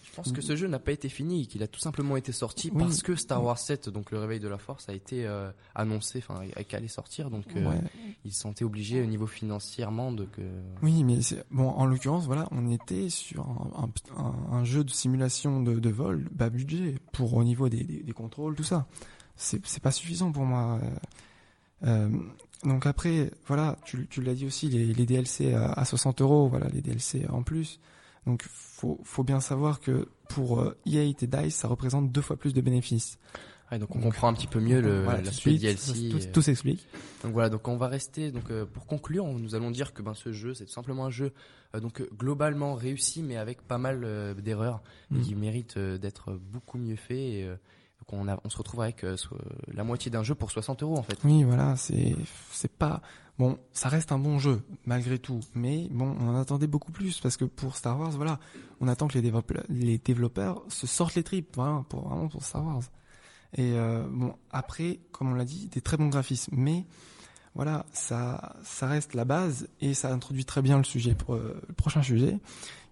Je 0.05 0.12
pense 0.17 0.32
que 0.32 0.40
ce 0.40 0.56
jeu 0.56 0.67
n'a 0.69 0.79
pas 0.79 0.93
été 0.93 1.08
fini, 1.11 1.46
qu'il 1.46 1.62
a 1.62 1.67
tout 1.69 1.81
simplement 1.81 2.17
été 2.17 2.32
sorti 2.32 2.70
Oui. 2.73 2.82
parce 2.84 3.02
que 3.02 3.14
Star 3.14 3.43
Wars 3.44 3.58
7, 3.58 3.88
donc 3.90 4.11
le 4.11 4.19
réveil 4.19 4.40
de 4.40 4.49
la 4.49 4.56
Force, 4.58 4.88
a 4.88 4.94
été 4.94 5.26
euh, 5.26 5.50
annoncé, 5.75 6.19
enfin, 6.26 6.40
qu'elle 6.69 6.79
allait 6.79 6.88
sortir, 6.88 7.31
donc 7.31 7.44
euh, 7.56 7.69
ouais. 7.70 7.81
ils 8.25 8.32
se 8.32 8.40
sentaient 8.40 8.64
obligés 8.64 9.02
au 9.02 9.06
niveau 9.06 9.26
financièrement 9.26 10.12
de 10.12 10.25
que. 10.25 10.43
Oui, 10.82 11.05
mais 11.05 11.19
bon, 11.50 11.69
en 11.69 11.84
l'occurrence, 11.87 12.25
voilà, 12.26 12.49
on 12.52 12.70
était 12.70 13.11
sur 13.11 13.43
un, 13.46 13.84
un- 13.84 14.23
un- 14.23 14.56
un 14.56 14.64
jeu 14.64 14.82
de 14.85 14.90
simulation 14.90 15.62
de, 15.62 15.78
de 15.78 15.90
vol 15.90 16.26
bas 16.32 16.49
budget 16.50 16.94
pour 17.12 17.35
au 17.35 17.44
niveau 17.44 17.69
des, 17.69 17.85
des, 17.85 18.02
des 18.02 18.12
contrôles, 18.12 18.55
tout 18.55 18.64
ça. 18.64 18.87
C'est 19.37 19.82
pas 19.82 19.93
suffisant 19.93 20.31
pour 20.32 20.44
moi. 20.44 20.78
Euh, 21.82 21.88
euh, 21.88 22.08
donc 22.64 22.87
après, 22.87 23.31
voilà, 23.46 23.76
tu, 23.85 24.06
tu 24.08 24.23
l'as 24.23 24.35
dit 24.35 24.46
aussi, 24.46 24.69
les, 24.69 24.87
les 24.93 25.06
DLC 25.06 25.52
à, 25.52 25.73
à 25.73 25.85
60 25.85 26.20
euros, 26.20 26.49
voilà, 26.49 26.69
les 26.69 26.81
DLC 26.81 27.26
en 27.28 27.43
plus. 27.43 27.81
Donc 28.27 28.43
faut 28.49 29.01
faut 29.05 29.25
bien 29.25 29.41
savoir 29.41 29.81
que 29.81 30.09
pour 30.29 30.61
euh, 30.61 30.77
EA 30.87 31.03
et 31.03 31.15
DICE, 31.27 31.55
ça 31.55 31.69
représente 31.69 32.13
deux 32.13 32.21
fois 32.23 32.37
plus 32.37 32.55
de 32.55 32.61
bénéfices. 32.61 33.19
Ouais, 33.71 33.79
donc 33.79 33.91
on 33.97 34.01
Donc, 34.01 34.05
comprend 34.13 34.29
un 34.29 34.35
petit 34.35 34.47
peu 34.47 34.61
mieux 34.61 34.81
le- 34.83 35.03
Voilà, 35.03 35.23
l'aspect 35.23 35.55
DLC. 35.55 36.11
Tout, 36.11 36.19
et- 36.19 36.31
tout 36.31 36.43
s'explique. 36.43 36.87
Donc 37.25 37.33
voilà, 37.33 37.49
donc 37.49 37.67
on 37.69 37.77
va 37.79 37.89
rester. 37.89 38.31
Donc 38.31 38.51
euh, 38.51 38.65
pour 38.67 38.87
conclure, 38.87 39.25
on- 39.25 39.39
nous 39.39 39.55
allons 39.55 39.71
dire 39.71 39.93
que 39.95 40.03
ben 40.03 40.15
ce 40.15 40.31
jeu, 40.33 40.53
c'est 40.55 40.67
tout 40.67 40.73
simplement 40.73 41.07
un 41.07 41.11
jeu 41.11 41.33
euh, 41.75 41.81
donc 41.81 42.01
euh, 42.01 42.09
globalement 42.17 42.75
réussi, 42.75 43.23
mais 43.23 43.37
avec 43.39 43.63
pas 43.63 43.79
mal 43.79 44.03
euh, 44.05 44.35
d'erreurs 44.35 44.83
et 45.11 45.15
Mm. 45.19 45.23
qui 45.23 45.35
mérite 45.35 45.77
euh, 45.79 45.97
d'être 45.99 46.33
beaucoup 46.35 46.79
mieux 46.79 46.97
fait. 46.97 47.31
Et, 47.41 47.45
euh, 47.45 47.57
donc 48.10 48.20
on, 48.20 48.28
a, 48.28 48.38
on 48.44 48.50
se 48.50 48.56
retrouve 48.56 48.82
avec 48.82 49.04
euh, 49.04 49.16
la 49.72 49.84
moitié 49.84 50.10
d'un 50.10 50.22
jeu 50.22 50.34
pour 50.34 50.50
60 50.50 50.82
euros 50.82 50.99
en 50.99 51.02
fait. 51.02 51.19
Oui, 51.25 51.44
voilà, 51.44 51.76
c'est 51.76 52.16
c'est 52.50 52.72
pas 52.72 53.00
bon, 53.38 53.58
ça 53.72 53.88
reste 53.88 54.12
un 54.12 54.19
bon 54.19 54.38
jeu 54.38 54.62
malgré 54.87 55.19
tout, 55.19 55.40
mais 55.54 55.88
bon, 55.90 56.16
on 56.20 56.28
en 56.28 56.40
attendait 56.40 56.66
beaucoup 56.66 56.93
plus 56.93 57.20
parce 57.20 57.37
que 57.37 57.44
pour 57.44 57.76
Star 57.76 57.99
Wars, 57.99 58.10
voilà, 58.10 58.40
on 58.81 58.88
attend 58.88 59.08
que 59.08 59.14
les 59.14 59.22
développeurs, 59.22 59.64
les 59.69 59.99
développeurs 59.99 60.62
se 60.69 60.87
sortent 60.87 61.14
les 61.14 61.22
tripes, 61.22 61.54
voilà, 61.54 61.84
pour 61.88 62.08
vraiment 62.08 62.28
pour 62.28 62.43
Star 62.43 62.64
Wars. 62.64 62.82
Et 63.54 63.72
euh, 63.75 64.06
bon, 64.10 64.34
après, 64.50 65.00
comme 65.12 65.32
on 65.32 65.34
l'a 65.34 65.44
dit, 65.44 65.69
des 65.69 65.82
très 65.82 65.96
bons 65.96 66.08
graphismes, 66.08 66.54
mais 66.56 66.87
voilà, 67.54 67.84
ça 67.93 68.56
ça 68.64 68.87
reste 68.87 69.14
la 69.14 69.25
base 69.25 69.69
et 69.81 69.94
ça 69.94 70.12
introduit 70.12 70.44
très 70.44 70.62
bien 70.62 70.78
le 70.78 70.84
sujet 70.84 71.16
euh, 71.28 71.60
le 71.69 71.75
prochain 71.75 72.02
sujet 72.02 72.38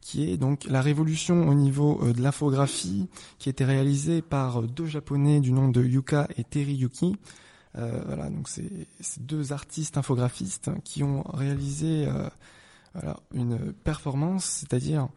qui 0.00 0.30
est 0.30 0.36
donc 0.36 0.64
la 0.64 0.80
révolution 0.80 1.48
au 1.48 1.54
niveau 1.54 2.00
euh, 2.02 2.12
de 2.12 2.22
l'infographie 2.22 3.08
qui 3.38 3.48
a 3.48 3.50
été 3.50 3.64
réalisée 3.64 4.22
par 4.22 4.60
euh, 4.60 4.66
deux 4.66 4.86
japonais 4.86 5.40
du 5.40 5.52
nom 5.52 5.68
de 5.68 5.82
Yuka 5.82 6.28
et 6.36 6.44
Teriyuki. 6.44 7.16
Euh, 7.78 8.02
voilà, 8.06 8.30
donc 8.30 8.48
c'est 8.48 8.68
deux 9.20 9.52
artistes 9.52 9.96
infographistes 9.96 10.70
qui 10.82 11.04
ont 11.04 11.22
réalisé 11.32 12.08
une 13.32 13.72
performance, 13.84 14.44
c'est-à-dire 14.44 15.08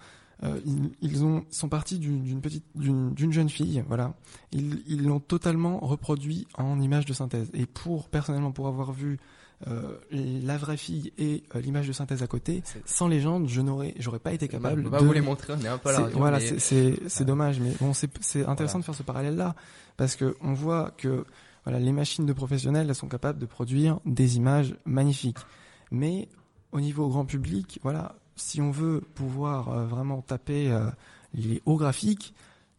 euh, 0.44 0.60
ils, 0.66 0.92
ils 1.02 1.24
ont 1.24 1.46
sont 1.50 1.70
partis 1.70 2.00
d'une 2.00 2.42
petite 2.42 2.66
d'une 2.76 3.32
jeune 3.32 3.50
fille, 3.50 3.84
voilà. 3.88 4.14
Ils 4.52 5.04
l'ont 5.04 5.20
totalement 5.20 5.80
reproduit 5.80 6.48
en 6.58 6.80
image 6.82 7.06
de 7.06 7.14
synthèse. 7.14 7.50
Et 7.54 7.66
pour 7.66 8.10
personnellement 8.10 8.52
pour 8.52 8.68
avoir 8.68 8.92
vu 8.92 9.20
euh, 9.68 9.98
la 10.12 10.58
vraie 10.58 10.76
fille 10.76 11.14
et 11.18 11.44
euh, 11.56 11.62
l'image 11.62 11.88
de 11.88 11.94
synthèse 11.94 12.22
à 12.22 12.28
côté, 12.28 12.62
sans 12.86 13.08
légende, 13.08 13.48
je 13.48 13.62
n'aurais 13.62 13.94
j'aurais 14.00 14.20
pas 14.20 14.34
été 14.34 14.50
capable 14.50 14.86
on 14.86 14.90
va 14.90 15.00
de 15.00 15.06
vous 15.06 15.14
les 15.14 15.22
montrer, 15.22 15.54
on 15.54 15.62
est 15.62 15.68
un 15.70 15.78
peu 15.78 15.90
à 15.90 15.92
la 15.94 15.98
c'est- 16.00 16.04
radio, 16.04 16.18
voilà, 16.20 16.40
mais- 16.40 16.60
c'est 17.08 17.24
dommage, 17.26 17.60
mais 17.62 17.72
bon, 17.80 17.94
c'est 17.94 18.10
c'est 18.22 18.46
intéressant 18.46 18.80
Voilà. 18.80 18.82
de 18.82 18.86
faire 18.86 18.96
ce 18.96 19.04
parallèle-là 19.04 19.56
parce 19.96 20.18
que 20.18 20.36
on 20.42 20.54
voit 20.54 20.92
que 20.98 21.24
voilà, 21.64 21.80
les 21.80 21.94
machines 21.94 22.26
de 22.26 22.34
professionnels, 22.34 22.88
elles 22.90 22.96
sont 22.96 23.08
capables 23.08 23.40
de 23.40 23.46
produire 23.46 24.02
des 24.06 24.36
images 24.36 24.76
magnifiques, 24.84 25.38
mais 25.92 26.28
au 26.74 26.82
niveau 26.82 27.08
grand 27.08 27.24
public, 27.24 27.80
voilà, 27.84 28.16
si 28.36 28.62
on 28.62 28.72
veut 28.72 29.02
pouvoir 29.16 29.70
euh, 29.70 29.86
vraiment 29.86 30.22
taper 30.22 30.72
euh, 30.72 30.90
les 31.34 31.62
hauts 31.66 31.78
graphiques, 31.78 32.34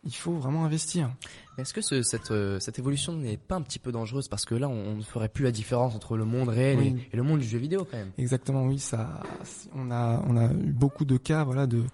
il 0.07 0.15
faut 0.15 0.33
vraiment 0.35 0.65
investir. 0.67 1.11
Est-ce 1.57 1.73
que 1.73 1.81
ce- 1.81 2.03
cette, 2.03 2.31
euh, 2.31 2.61
cette 2.61 2.79
évolution 2.79 3.15
n'est 3.15 3.37
pas 3.39 3.57
un 3.57 3.63
petit 3.63 3.79
peu 3.79 3.91
dangereuse 3.93 4.29
parce 4.29 4.45
que 4.45 4.55
là, 4.55 4.69
on, 4.69 4.97
ne 4.97 5.03
ferait 5.03 5.29
plus 5.31 5.45
la 5.45 5.51
différence 5.53 5.95
entre 5.95 6.17
le 6.17 6.25
monde 6.27 6.49
réel 6.51 6.79
Oui. 6.79 6.97
et, 7.11 7.15
et 7.15 7.17
le 7.17 7.23
monde 7.23 7.41
du 7.41 7.47
jeu 7.47 7.59
vidéo 7.59 7.87
quand 7.91 7.97
même? 7.97 8.11
Exactement, 8.19 8.65
oui, 8.65 8.79
ça, 8.79 9.23
on 9.75 9.91
a, 9.91 10.23
on 10.27 10.37
a 10.37 10.53
eu 10.53 10.73
beaucoup 10.73 11.05
de 11.05 11.17
cas, 11.17 11.45
voilà, 11.45 11.67
de 11.67 11.85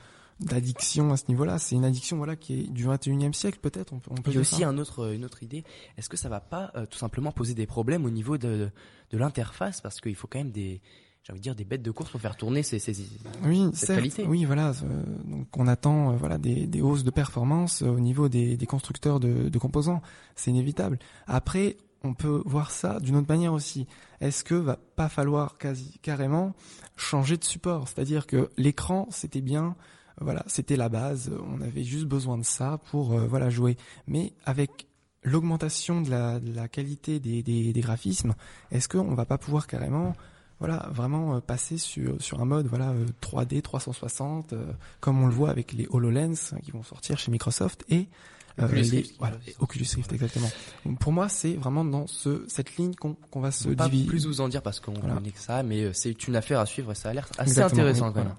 d'addiction 0.40 1.12
à 1.12 1.18
ce 1.18 1.24
niveau-là. 1.28 1.58
C'est 1.58 1.74
une 1.76 1.84
addiction, 1.84 2.16
voilà, 2.16 2.34
qui 2.34 2.60
est 2.60 2.62
du 2.70 2.86
21e 2.86 3.34
siècle, 3.34 3.58
peut-être. 3.60 3.92
On, 3.92 3.98
peut- 3.98 4.10
on 4.10 4.14
peut 4.14 4.30
Il 4.30 4.34
y 4.34 4.38
a 4.38 4.40
aussi 4.40 4.60
ça. 4.62 4.68
un 4.68 4.78
autre, 4.78 5.12
une 5.12 5.24
autre 5.24 5.42
idée. 5.42 5.64
Est-ce 5.98 6.08
que 6.08 6.16
ça 6.16 6.30
va 6.30 6.40
pas 6.40 6.72
euh, 6.76 6.86
tout 6.86 6.96
simplement 6.98 7.30
poser 7.30 7.52
des 7.54 7.66
problèmes 7.66 8.06
au 8.06 8.10
niveau 8.10 8.38
de, 8.38 8.70
de 9.10 9.18
l'interface? 9.18 9.82
Parce 9.82 10.00
qu'il 10.00 10.14
faut 10.14 10.26
quand 10.28 10.38
même 10.38 10.50
des, 10.50 10.80
j'ai 11.22 11.32
envie 11.32 11.40
de 11.40 11.42
dire 11.42 11.54
des 11.54 11.64
bêtes 11.64 11.82
de 11.82 11.90
course 11.90 12.10
pour 12.10 12.20
faire 12.20 12.36
tourner 12.36 12.62
ces, 12.62 12.78
ces... 12.78 12.96
oui, 13.44 13.64
cette 13.74 13.86
certes, 13.86 13.98
qualité. 13.98 14.24
Oui, 14.26 14.44
voilà. 14.44 14.70
euh, 14.70 15.02
donc 15.24 15.48
on 15.56 15.66
attend, 15.66 16.12
euh, 16.12 16.16
voilà, 16.16 16.38
des, 16.38 16.66
des 16.66 16.80
hausses 16.80 17.04
de 17.04 17.10
performance 17.10 17.82
euh, 17.82 17.88
au 17.88 18.00
niveau 18.00 18.28
des, 18.28 18.56
des 18.56 18.66
constructeurs 18.66 19.20
de, 19.20 19.48
de 19.48 19.58
composants. 19.58 20.00
C'est 20.34 20.50
inévitable. 20.50 20.98
Après, 21.26 21.76
on 22.02 22.14
peut 22.14 22.42
voir 22.46 22.70
ça 22.70 22.98
d'une 23.00 23.16
autre 23.16 23.28
manière 23.28 23.52
aussi. 23.52 23.86
Est-ce 24.20 24.42
que 24.44 24.54
va 24.54 24.78
pas 24.96 25.10
falloir 25.10 25.58
quasi 25.58 25.98
carrément 26.00 26.54
changer 26.96 27.36
de 27.36 27.44
support? 27.44 27.88
C'est-à-dire 27.88 28.26
que 28.26 28.48
l'écran, 28.56 29.06
c'était 29.10 29.42
bien. 29.42 29.76
Voilà, 30.22 30.42
c'était 30.46 30.76
la 30.76 30.88
base. 30.88 31.30
On 31.54 31.60
avait 31.60 31.84
juste 31.84 32.06
besoin 32.06 32.38
de 32.38 32.44
ça 32.44 32.78
pour 32.90 33.12
euh, 33.12 33.26
voilà 33.26 33.50
jouer. 33.50 33.76
Mais 34.06 34.32
avec 34.46 34.86
l'augmentation 35.22 36.00
de 36.00 36.08
la, 36.10 36.40
de 36.40 36.52
la 36.54 36.68
qualité 36.68 37.20
des, 37.20 37.42
des, 37.42 37.74
des 37.74 37.80
graphismes, 37.80 38.34
est-ce 38.70 38.88
qu'on 38.88 39.14
va 39.14 39.26
pas 39.26 39.36
pouvoir 39.36 39.66
carrément 39.66 40.14
voilà, 40.60 40.88
vraiment 40.92 41.34
euh, 41.36 41.40
passer 41.40 41.78
sur, 41.78 42.20
sur 42.22 42.40
un 42.40 42.44
mode 42.44 42.66
voilà 42.68 42.90
euh, 42.90 43.06
3D 43.22 43.60
360 43.62 44.52
euh, 44.52 44.64
comme 45.00 45.20
on 45.22 45.26
le 45.26 45.32
voit 45.32 45.50
avec 45.50 45.72
les 45.72 45.86
HoloLens 45.90 46.52
hein, 46.52 46.58
qui 46.62 46.70
vont 46.70 46.82
sortir 46.82 47.18
chez 47.18 47.30
Microsoft 47.32 47.84
et 47.88 48.06
euh, 48.58 48.64
Oculus 48.66 48.82
les 48.82 48.98
Rift 48.98 49.14
voilà, 49.18 49.36
Oculus 49.60 49.86
Rift 49.96 50.12
exactement. 50.12 50.50
Pour 50.98 51.12
moi, 51.12 51.28
c'est 51.30 51.54
vraiment 51.54 51.84
dans 51.84 52.06
ce 52.06 52.44
cette 52.48 52.76
ligne 52.76 52.94
qu'on 52.94 53.40
va 53.40 53.50
se 53.52 53.64
Je 53.64 53.68
peux 53.70 53.76
pas 53.76 53.88
diviser. 53.88 54.06
plus 54.08 54.26
vous 54.26 54.40
en 54.42 54.48
dire 54.48 54.60
parce 54.60 54.80
qu'on 54.80 54.92
Voilà. 54.92 55.14
connaît 55.14 55.30
que 55.30 55.38
ça, 55.38 55.62
mais 55.62 55.84
euh, 55.84 55.92
c'est 55.94 56.26
une 56.28 56.36
affaire 56.36 56.60
à 56.60 56.66
suivre 56.66 56.92
et 56.92 56.94
ça 56.94 57.08
a 57.10 57.14
l'air 57.14 57.26
assez 57.38 57.50
Exactement, 57.52 57.80
intéressant 57.82 58.06
oui, 58.08 58.12
quand 58.14 58.20
voilà. 58.20 58.28
même. 58.30 58.38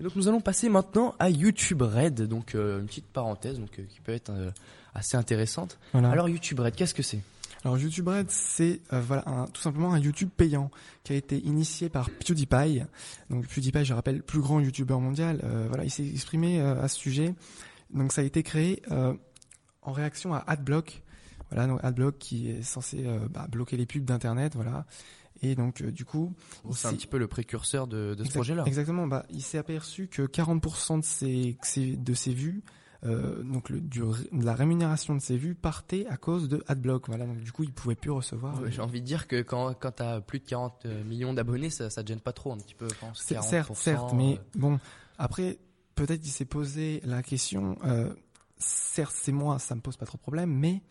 Et 0.00 0.04
donc 0.04 0.16
nous 0.16 0.26
allons 0.28 0.40
passer 0.40 0.68
maintenant 0.68 1.14
à 1.20 1.28
YouTube 1.30 1.82
Red, 1.82 2.22
donc 2.22 2.54
euh, 2.54 2.80
une 2.80 2.86
petite 2.86 3.06
parenthèse 3.06 3.58
donc 3.60 3.78
euh, 3.78 3.82
qui 3.88 4.00
peut 4.00 4.12
être 4.12 4.30
euh, 4.30 4.50
assez 4.94 5.16
intéressante. 5.16 5.78
Alors 5.94 6.28
YouTube 6.28 6.58
Red, 6.60 6.74
qu'est-ce 6.74 6.94
que 6.94 7.02
c'est? 7.02 7.20
Alors 7.64 7.76
YouTube 7.78 8.06
Red, 8.08 8.30
c'est 8.30 8.80
euh, 8.92 9.00
voilà 9.00 9.24
un- 9.28 9.46
tout 9.46 9.60
simplement 9.60 9.92
un 9.92 9.98
YouTube 9.98 10.28
payant 10.36 10.70
qui 11.02 11.12
a 11.12 11.16
été 11.16 11.38
initié 11.38 11.88
par 11.88 12.08
PewDiePie. 12.10 12.82
Donc 13.30 13.46
PewDiePie, 13.48 13.84
je 13.84 13.94
rappelle, 13.94 14.22
plus 14.22 14.40
grand 14.40 14.60
YouTuber 14.60 14.94
mondial. 14.98 15.40
euh, 15.44 15.66
voilà, 15.68 15.84
il 15.84 15.90
s'est 15.90 16.06
exprimé 16.06 16.60
euh, 16.60 16.80
à 16.80 16.88
ce 16.88 16.96
sujet. 16.96 17.34
Donc 17.92 18.12
ça 18.12 18.20
a 18.20 18.24
été 18.24 18.42
créé 18.42 18.82
euh, 18.92 19.14
en 19.82 19.92
réaction 19.92 20.34
à 20.34 20.38
AdBlock. 20.46 21.02
Voilà, 21.50 21.66
donc 21.66 21.80
AdBlock 21.82 22.18
qui 22.18 22.50
est 22.50 22.62
censé 22.62 23.04
euh, 23.06 23.26
bah, 23.28 23.46
bloquer 23.50 23.76
les 23.76 23.86
pubs 23.86 24.04
d'internet, 24.04 24.54
voilà. 24.54 24.86
Et 25.42 25.54
donc 25.54 25.80
euh, 25.82 25.90
du 25.90 26.04
coup, 26.04 26.34
il 26.68 26.74
C'est 26.76 26.88
un 26.88 26.92
petit 26.94 27.06
peu 27.06 27.16
le 27.18 27.26
précurseur 27.26 27.86
de, 27.86 28.14
de 28.14 28.22
ce 28.24 28.28
projet-là. 28.34 28.64
Exactement. 28.66 29.06
Bah, 29.06 29.24
il 29.30 29.42
s'est 29.42 29.58
aperçu 29.58 30.08
que 30.08 30.22
40% 30.22 30.98
de 31.00 31.04
ses- 31.04 31.96
de 31.96 32.14
ses 32.14 32.34
vues, 32.34 32.62
euh, 33.04 33.42
donc 33.42 33.68
le, 33.70 33.80
du, 33.80 34.00
de 34.00 34.44
la 34.44 34.54
rémunération 34.54 35.14
de 35.14 35.20
ses 35.20 35.36
vues 35.36 35.54
partait 35.54 36.06
à 36.06 36.16
cause 36.16 36.48
de 36.48 36.62
AdBlock. 36.66 37.06
Voilà. 37.08 37.26
Donc 37.26 37.38
du 37.38 37.52
coup, 37.52 37.62
il 37.64 37.72
pouvait 37.72 37.94
plus 37.94 38.10
recevoir. 38.10 38.60
Ouais, 38.60 38.70
J'ai 38.72 38.80
envie 38.82 39.00
de 39.00 39.06
dire 39.06 39.28
que 39.28 39.40
quand, 39.42 39.74
quand 39.78 39.92
tu 39.96 40.02
as 40.02 40.20
plus 40.20 40.40
de 40.40 40.44
40 40.46 40.86
millions 41.06 41.32
d'abonnés, 41.34 41.70
ça, 41.70 41.90
ça 41.90 42.02
te 42.02 42.08
gêne 42.08 42.20
pas 42.20 42.32
trop 42.32 42.52
un 42.52 42.56
petit 42.58 42.74
peu, 42.74 42.88
je 42.88 42.94
pense. 42.98 43.22
C'est- 43.22 43.34
40%, 43.36 43.42
certes, 43.42 43.74
certes, 43.74 44.12
mais 44.14 44.34
euh, 44.34 44.58
bon, 44.58 44.80
après, 45.18 45.58
peut-être 45.94 46.24
il 46.26 46.30
s'est 46.30 46.44
posé 46.44 47.00
la 47.04 47.22
question. 47.22 47.76
Euh, 47.84 48.12
certes, 48.58 49.14
c'est 49.16 49.32
moi, 49.32 49.58
ça 49.58 49.74
me 49.74 49.80
pose 49.80 49.96
pas 49.96 50.06
trop 50.06 50.16
de 50.18 50.22
problème, 50.22 50.50
mais 50.52 50.82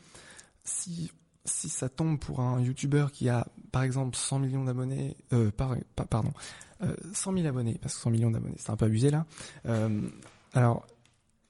si 0.64 1.12
si 1.46 1.70
ça 1.70 1.88
tombe 1.88 2.20
pour 2.20 2.42
un 2.42 2.60
YouTuber 2.60 3.06
qui 3.14 3.30
a, 3.30 3.48
par 3.72 3.84
exemple, 3.84 4.18
100 4.18 4.40
millions 4.40 4.66
d'abonnés, 4.66 5.16
euh, 5.32 5.50
par, 5.50 5.78
pa- 5.96 6.04
pardon, 6.06 6.34
euh, 6.84 6.94
100 7.14 7.32
000 7.36 7.46
abonnés, 7.48 7.78
parce 7.82 7.96
que 7.96 8.02
100 8.02 8.10
millions 8.10 8.32
d'abonnés, 8.32 8.58
c'est 8.58 8.70
un 8.70 8.76
peu 8.76 8.84
abusé 8.84 9.12
là. 9.12 9.26
Euh, 9.66 10.02
alors 10.54 10.86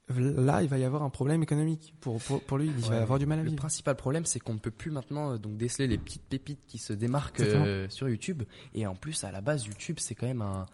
là, 0.09 0.63
il 0.63 0.69
va 0.69 0.77
y 0.77 0.83
avoir 0.83 1.03
un 1.03 1.09
problème 1.09 1.43
économique 1.43 1.93
pour 1.99 2.21
pour, 2.21 2.41
pour 2.41 2.57
lui. 2.57 2.67
Il 2.77 2.83
Ouais, 2.85 2.89
va 2.91 3.01
avoir 3.01 3.19
du 3.19 3.25
mal 3.25 3.39
à 3.39 3.43
Le 3.43 3.49
vivre. 3.49 3.59
principal 3.61 3.95
problème, 3.95 4.25
c'est 4.25 4.39
qu'on 4.39 4.53
ne 4.53 4.59
peut 4.59 4.71
plus 4.71 4.91
maintenant 4.91 5.33
euh, 5.33 5.37
donc 5.37 5.57
déceler 5.57 5.87
les 5.87 5.97
petites 5.97 6.23
pépites 6.23 6.61
qui 6.67 6.77
se 6.77 6.93
démarquent 6.93 7.41
euh, 7.41 7.87
sur 7.89 8.07
YouTube. 8.09 8.43
Et 8.73 8.87
en 8.87 8.95
plus, 8.95 9.23
à 9.23 9.31
la 9.31 9.41
base, 9.41 9.65
YouTube, 9.65 9.97
c'est 9.99 10.15
quand 10.15 10.27
même 10.27 10.41
un, 10.41 10.65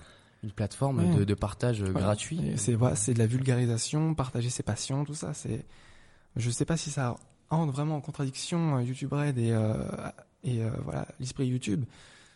une 0.43 0.51
plateforme 0.51 0.99
Ouais. 0.99 1.15
de, 1.19 1.23
de 1.23 1.33
partage 1.33 1.81
euh, 1.81 1.91
gratuit. 1.91 2.39
C'est 2.57 2.73
voilà, 2.75 2.95
c'est 2.95 3.13
de 3.13 3.19
la 3.19 3.27
vulgarisation, 3.27 4.13
partager 4.13 4.49
ses 4.49 4.63
passions, 4.63 5.03
tout 5.05 5.15
ça. 5.15 5.33
C'est, 5.33 5.65
je 6.35 6.49
sais 6.49 6.65
pas 6.65 6.77
si 6.77 6.91
ça 6.91 7.15
entre 7.49 7.71
vraiment 7.73 7.95
en 7.97 8.01
contradiction 8.01 8.79
YouTube 8.79 9.13
Red 9.13 9.37
et 9.37 9.51
euh, 9.51 9.73
et 10.43 10.59
voilà 10.83 11.07
l'esprit 11.19 11.47
YouTube, 11.47 11.85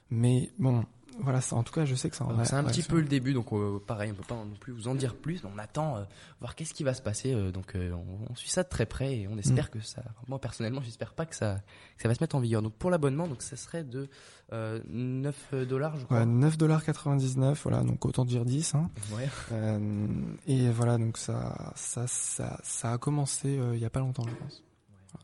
mais 0.10 0.50
bon, 0.60 0.86
voilà, 1.20 1.42
ça, 1.42 1.56
en 1.56 1.64
tout 1.64 1.74
cas, 1.74 1.86
je 1.86 1.96
sais 1.96 2.10
que 2.10 2.16
ça. 2.16 2.26
en 2.26 2.44
c'est 2.46 2.54
un 2.56 2.64
petit 2.64 2.84
peu 2.84 3.00
le 3.00 3.08
début, 3.08 3.34
donc 3.34 3.52
euh, 3.54 3.80
pareil, 3.86 4.12
on 4.12 4.16
peut 4.16 4.24
pas 4.28 4.36
non 4.36 4.48
plus 4.60 4.74
vous 4.74 4.88
en 4.88 4.96
dire 4.96 5.16
plus. 5.16 5.42
On 5.46 5.58
attend 5.58 5.98
euh, 5.98 6.04
voir 6.40 6.56
qu'est-ce 6.56 6.74
qui 6.74 6.84
va 6.84 6.94
se 6.94 7.02
passer. 7.02 7.34
euh, 7.34 7.52
donc 7.52 7.76
euh, 7.76 7.92
on, 7.94 8.32
on 8.32 8.36
suit 8.36 8.50
ça 8.50 8.64
de 8.64 8.70
très 8.70 8.86
près 8.86 9.18
et 9.18 9.28
on 9.28 9.36
Mm. 9.36 9.40
espère 9.40 9.70
que 9.72 9.80
ça. 9.80 10.04
Moi 10.28 10.40
personnellement, 10.40 10.82
j'espère 10.82 11.14
pas 11.14 11.26
que 11.26 11.36
ça 11.36 11.60
que 11.98 12.02
ça 12.04 12.08
va 12.10 12.16
se 12.16 12.22
mettre 12.24 12.36
en 12.36 12.40
vigueur. 12.40 12.62
Donc 12.62 12.74
pour 12.74 12.90
l'abonnement, 12.92 13.28
donc 13.28 13.42
ça 13.42 13.56
serait 13.56 13.84
de 13.84 14.10
euh, 14.54 14.82
9 14.88 15.54
dollars, 15.68 15.98
je 15.98 16.06
crois. 16.06 16.20
Ouais, 16.20 16.26
9,99$, 16.26 17.56
voilà, 17.64 17.84
donc 17.84 18.06
autant 18.06 18.24
dire 18.26 18.46
10. 18.46 18.76
Hein. 18.76 18.90
Ouais. 19.16 19.28
Euh, 19.52 20.08
et 20.48 20.70
voilà, 20.70 20.98
donc 20.98 21.18
ça, 21.18 21.72
ça, 21.76 22.06
ça, 22.08 22.60
ça 22.64 22.94
a 22.94 22.98
commencé 22.98 23.58
euh, 23.58 23.76
il 23.76 23.82
y 23.82 23.86
a 23.86 23.90
pas 23.90 24.00
longtemps, 24.00 24.26
je 24.28 24.36
pense. 24.36 24.64
On- 25.14 25.18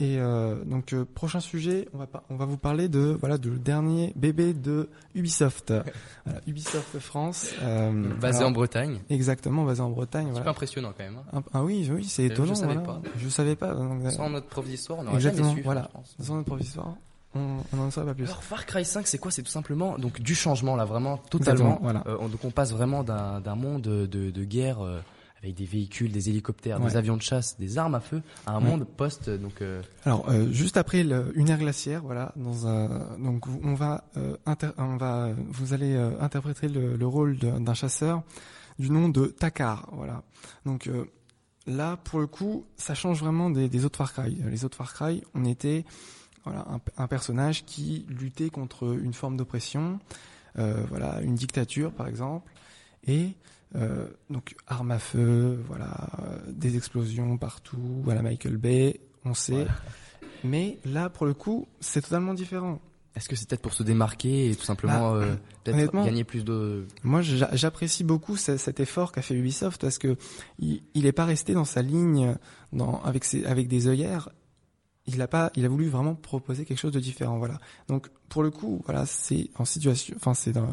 et 0.00 0.18
euh, 0.18 0.64
donc 0.64 0.92
euh, 0.92 1.04
prochain 1.04 1.38
sujet, 1.38 1.88
on 1.94 1.98
va 1.98 2.06
on 2.30 2.36
va 2.36 2.46
vous 2.46 2.56
parler 2.56 2.88
de 2.88 3.16
voilà 3.20 3.38
de 3.38 3.48
le 3.48 3.58
dernier 3.58 4.12
bébé 4.16 4.52
de 4.54 4.88
Ubisoft, 5.14 5.72
Voilà, 6.26 6.40
Ubisoft 6.48 6.98
France, 6.98 7.50
euh, 7.62 8.12
Basé 8.20 8.38
alors, 8.38 8.48
en 8.50 8.52
Bretagne. 8.52 8.98
exactement 9.08 9.64
basé 9.64 9.80
en 9.82 9.90
Bretagne. 9.90 10.26
C'est 10.26 10.32
Voilà. 10.32 10.50
impressionnant 10.50 10.92
quand 10.98 11.04
même. 11.04 11.18
hein. 11.32 11.38
Un- 11.38 11.42
ah 11.54 11.62
oui, 11.62 11.88
oui, 11.92 12.04
c'est 12.04 12.26
Je 12.26 12.32
étonnant. 12.32 12.54
savais 12.56 12.74
voilà. 12.74 12.86
pas. 12.88 13.02
Je 13.16 13.28
savais 13.28 13.54
pas. 13.54 13.72
donc, 13.74 14.02
euh, 14.04 14.10
Sans 14.10 14.30
notre 14.30 14.46
prof 14.48 14.66
d'histoire, 14.66 14.98
on 15.06 15.14
Exactement, 15.14 15.48
jamais 15.50 15.60
su. 15.60 15.64
voilà. 15.64 15.82
je 15.90 15.92
pense. 15.92 16.16
sans 16.26 16.34
notre 16.34 16.46
prof 16.46 16.58
d'histoire, 16.60 16.94
on 17.36 17.76
n'en 17.76 17.90
saurait 17.92 18.06
pas 18.06 18.14
plus. 18.14 18.24
Alors 18.24 18.42
Far 18.42 18.66
Cry 18.66 18.84
5, 18.84 19.06
c'est 19.06 19.18
quoi? 19.18 19.30
C'est 19.30 19.42
tout 19.42 19.50
simplement 19.50 19.96
donc 19.98 20.20
du 20.20 20.34
changement 20.34 20.74
là, 20.74 20.84
vraiment 20.86 21.20
Exactement, 21.32 21.38
totalement. 21.74 21.78
voilà. 21.82 22.02
Euh, 22.08 22.16
on, 22.20 22.28
donc 22.28 22.44
on 22.44 22.50
passe 22.50 22.72
vraiment 22.72 23.04
d'un 23.04 23.40
d'un 23.40 23.54
monde 23.54 23.82
de, 23.82 24.06
de 24.06 24.44
guerre 24.44 24.80
euh, 24.84 24.98
avec 25.42 25.54
des 25.54 25.64
véhicules, 25.66 26.10
des 26.10 26.28
hélicoptères, 26.30 26.80
des 26.80 26.96
avions 26.96 27.16
de 27.16 27.22
chasse, 27.22 27.58
des 27.58 27.78
armes 27.78 27.94
à 27.94 28.00
feu, 28.00 28.22
à 28.46 28.52
un 28.52 28.62
Ouais. 28.62 28.70
monde 28.70 28.84
post 28.86 29.28
donc 29.30 29.60
euh, 29.62 29.82
Alors 30.04 30.28
euh, 30.30 30.50
juste 30.50 30.76
après 30.76 31.04
le- 31.04 31.32
une 31.36 31.48
ère 31.50 31.58
glaciaire, 31.58 32.02
voilà, 32.02 32.32
dans 32.36 32.66
un 32.66 33.16
donc 33.18 33.46
on 33.62 33.74
va 33.74 34.04
euh, 34.16 34.36
inter- 34.46 34.70
on 34.78 34.96
va 34.96 35.30
vous 35.48 35.72
allez 35.72 35.94
euh, 35.94 36.18
interpréter 36.20 36.68
le, 36.68 36.96
le 36.96 37.06
rôle 37.06 37.36
d'un 37.38 37.74
chasseur 37.74 38.22
du 38.78 38.90
nom 38.90 39.08
de 39.08 39.26
Takar, 39.26 39.88
voilà. 39.92 40.22
Donc 40.64 40.86
euh, 40.86 41.04
là 41.66 41.96
pour 41.96 42.18
le 42.20 42.26
coup, 42.26 42.64
ça 42.76 42.94
change 42.94 43.20
vraiment 43.20 43.50
des, 43.50 43.68
des 43.68 43.84
autres 43.84 43.98
Far 43.98 44.12
Cry. 44.12 44.36
Les 44.50 44.64
autres 44.64 44.76
Far 44.76 44.92
Cry, 44.94 45.22
on 45.34 45.44
était 45.44 45.84
voilà 46.44 46.64
un, 46.70 46.80
un 46.96 47.06
personnage 47.08 47.64
qui 47.66 48.06
luttait 48.08 48.50
contre 48.50 48.96
une 49.02 49.12
forme 49.12 49.36
d'oppression, 49.36 49.98
euh, 50.58 50.82
voilà 50.88 51.20
une 51.20 51.34
dictature 51.34 51.92
par 51.92 52.08
exemple, 52.08 52.50
et 53.06 53.34
euh, 53.74 54.06
donc 54.30 54.54
armes 54.66 54.92
à 54.92 54.98
feu, 54.98 55.62
voilà 55.66 56.08
euh, 56.22 56.38
des 56.52 56.76
explosions 56.76 57.36
partout, 57.36 58.00
voilà 58.04 58.22
Michael 58.22 58.56
Bay, 58.56 59.00
on 59.24 59.34
sait. 59.34 59.52
Voilà. 59.52 59.74
Mais 60.44 60.78
là, 60.84 61.10
pour 61.10 61.26
le 61.26 61.34
coup, 61.34 61.66
c'est 61.80 62.02
totalement 62.02 62.34
différent. 62.34 62.80
est-ce 63.16 63.28
que 63.28 63.34
c'est 63.34 63.48
peut-être 63.48 63.62
pour 63.62 63.72
se 63.74 63.82
démarquer 63.82 64.50
et 64.50 64.54
tout 64.54 64.64
simplement 64.64 65.14
euh, 65.14 65.34
peut-être 65.64 65.76
Bah, 65.76 66.04
gagner 66.04 66.22
plus 66.24 66.44
de 66.44 66.86
Moi, 67.02 67.22
j'a- 67.22 67.48
j'apprécie 67.54 68.04
beaucoup 68.04 68.36
ce- 68.36 68.56
cet 68.58 68.78
effort 68.78 69.10
qu'a 69.10 69.22
fait 69.22 69.34
Ubisoft 69.34 69.80
parce 69.80 69.98
que 69.98 70.16
il, 70.58 70.82
il 70.94 71.06
est 71.06 71.12
pas 71.12 71.24
resté 71.24 71.54
dans 71.54 71.64
sa 71.64 71.82
ligne, 71.82 72.36
dans 72.72 73.00
avec 73.02 73.24
ses, 73.24 73.44
avec 73.46 73.66
des 73.68 73.88
œillères. 73.88 74.28
Il 75.06 75.22
a 75.22 75.28
pas, 75.28 75.50
il 75.56 75.64
a 75.64 75.68
voulu 75.68 75.88
vraiment 75.88 76.14
proposer 76.14 76.64
quelque 76.64 76.78
chose 76.80 76.92
de 76.92 77.00
différent. 77.00 77.38
Voilà. 77.38 77.58
Donc, 77.88 78.08
pour 78.28 78.42
le 78.42 78.50
coup, 78.50 78.82
voilà, 78.86 79.06
c'est 79.06 79.50
en 79.56 79.64
situation, 79.64 80.14
enfin, 80.18 80.34
c'est 80.34 80.52
dans 80.52 80.68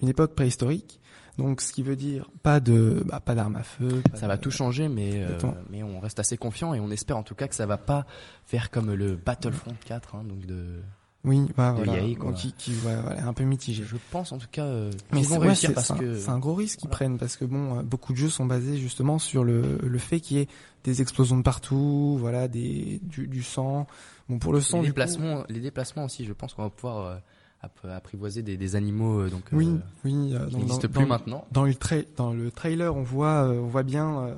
une 0.00 0.08
époque 0.08 0.34
préhistorique. 0.34 1.00
Donc, 1.38 1.60
ce 1.60 1.72
qui 1.72 1.82
veut 1.82 1.96
dire 1.96 2.28
pas 2.42 2.60
de, 2.60 3.02
bah, 3.06 3.20
pas 3.20 3.34
d'armes 3.34 3.56
à 3.56 3.62
feu. 3.62 4.02
ça 4.14 4.26
va 4.26 4.36
tout 4.38 4.50
changer 4.50 4.88
mais 4.88 5.12
euh, 5.14 5.38
mais 5.70 5.82
on 5.82 6.00
reste 6.00 6.18
assez 6.18 6.36
confiant 6.36 6.74
et 6.74 6.80
on 6.80 6.90
espère 6.90 7.16
en 7.16 7.22
tout 7.22 7.34
cas 7.36 7.46
que 7.48 7.54
ça 7.54 7.64
va 7.66 7.76
pas 7.78 8.06
faire 8.44 8.70
comme 8.70 8.92
le 8.92 9.16
Battlefront 9.16 9.74
4 9.86 10.16
hein, 10.16 10.24
donc 10.24 10.44
de 10.46 10.80
Oui, 11.24 11.46
bah, 11.56 11.72
de 11.78 11.84
voilà. 11.84 12.02
EA, 12.02 12.14
quoi. 12.16 12.30
Donc, 12.30 12.40
qui, 12.40 12.52
qui, 12.54 12.72
ouais, 12.84 12.96
voilà, 13.02 13.26
un 13.26 13.32
peu 13.32 13.44
mitigé. 13.44 13.84
je 13.84 13.96
pense 14.10 14.32
en 14.32 14.38
tout 14.38 14.48
cas 14.50 14.64
euh, 14.64 14.90
Mais 15.12 15.20
qu'ils 15.20 15.28
vont 15.28 15.38
ouais, 15.38 15.46
réussir 15.48 15.72
parce 15.74 15.92
que 15.92 16.16
c'est 16.18 16.28
un 16.30 16.38
gros 16.40 16.54
risque 16.54 16.78
qu'ils 16.80 16.88
Voilà. 16.88 16.96
prennent 16.96 17.18
parce 17.18 17.36
que 17.36 17.44
bon, 17.44 17.78
euh, 17.78 17.82
beaucoup 17.82 18.12
de 18.12 18.18
jeux 18.18 18.30
sont 18.30 18.46
basés 18.46 18.76
justement 18.76 19.18
sur 19.20 19.44
le, 19.44 19.78
le 19.82 19.98
fait 19.98 20.20
qu'il 20.20 20.38
y 20.38 20.40
ait 20.40 20.48
des 20.84 21.02
explosions 21.02 21.36
de 21.36 21.42
partout, 21.42 22.16
voilà, 22.18 22.48
des 22.48 23.00
du, 23.04 23.28
du 23.28 23.42
sang. 23.42 23.86
Bon, 24.28 24.38
pour 24.38 24.52
le 24.52 24.60
sang, 24.60 24.78
les 24.78 24.82
coup- 24.82 24.86
déplacements 24.88 25.44
les 25.48 25.60
déplacements 25.60 26.04
aussi 26.04 26.24
je 26.24 26.32
pense 26.32 26.54
qu'on 26.54 26.62
va 26.62 26.70
pouvoir 26.70 26.98
euh, 27.06 27.16
apprivoiser 27.60 28.42
des, 28.42 28.56
des 28.56 28.76
animaux 28.76 29.20
euh, 29.20 29.28
donc 29.30 29.42
euh, 29.52 29.56
oui, 29.56 29.68
oui, 30.04 30.32
euh, 30.34 30.46
qui 30.46 30.56
n'existent 30.56 30.88
plus 30.88 31.02
dans- 31.02 31.06
maintenant 31.08 31.44
Dans 31.52 31.64
le 31.64 31.72
tra- 31.72 32.06
dans 32.16 32.32
le 32.32 32.50
trailer, 32.50 32.94
on 32.96 33.02
voit, 33.02 33.44
euh, 33.44 33.60
on 33.60 33.66
voit 33.66 33.82
bien, 33.82 34.20
euh, 34.20 34.34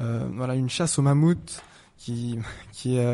euh, 0.00 0.28
voilà, 0.34 0.54
une 0.56 0.68
chasse 0.68 0.98
au 0.98 1.02
mammouth 1.02 1.62
qui 1.96 2.38
qui 2.72 2.96
est 2.98 3.04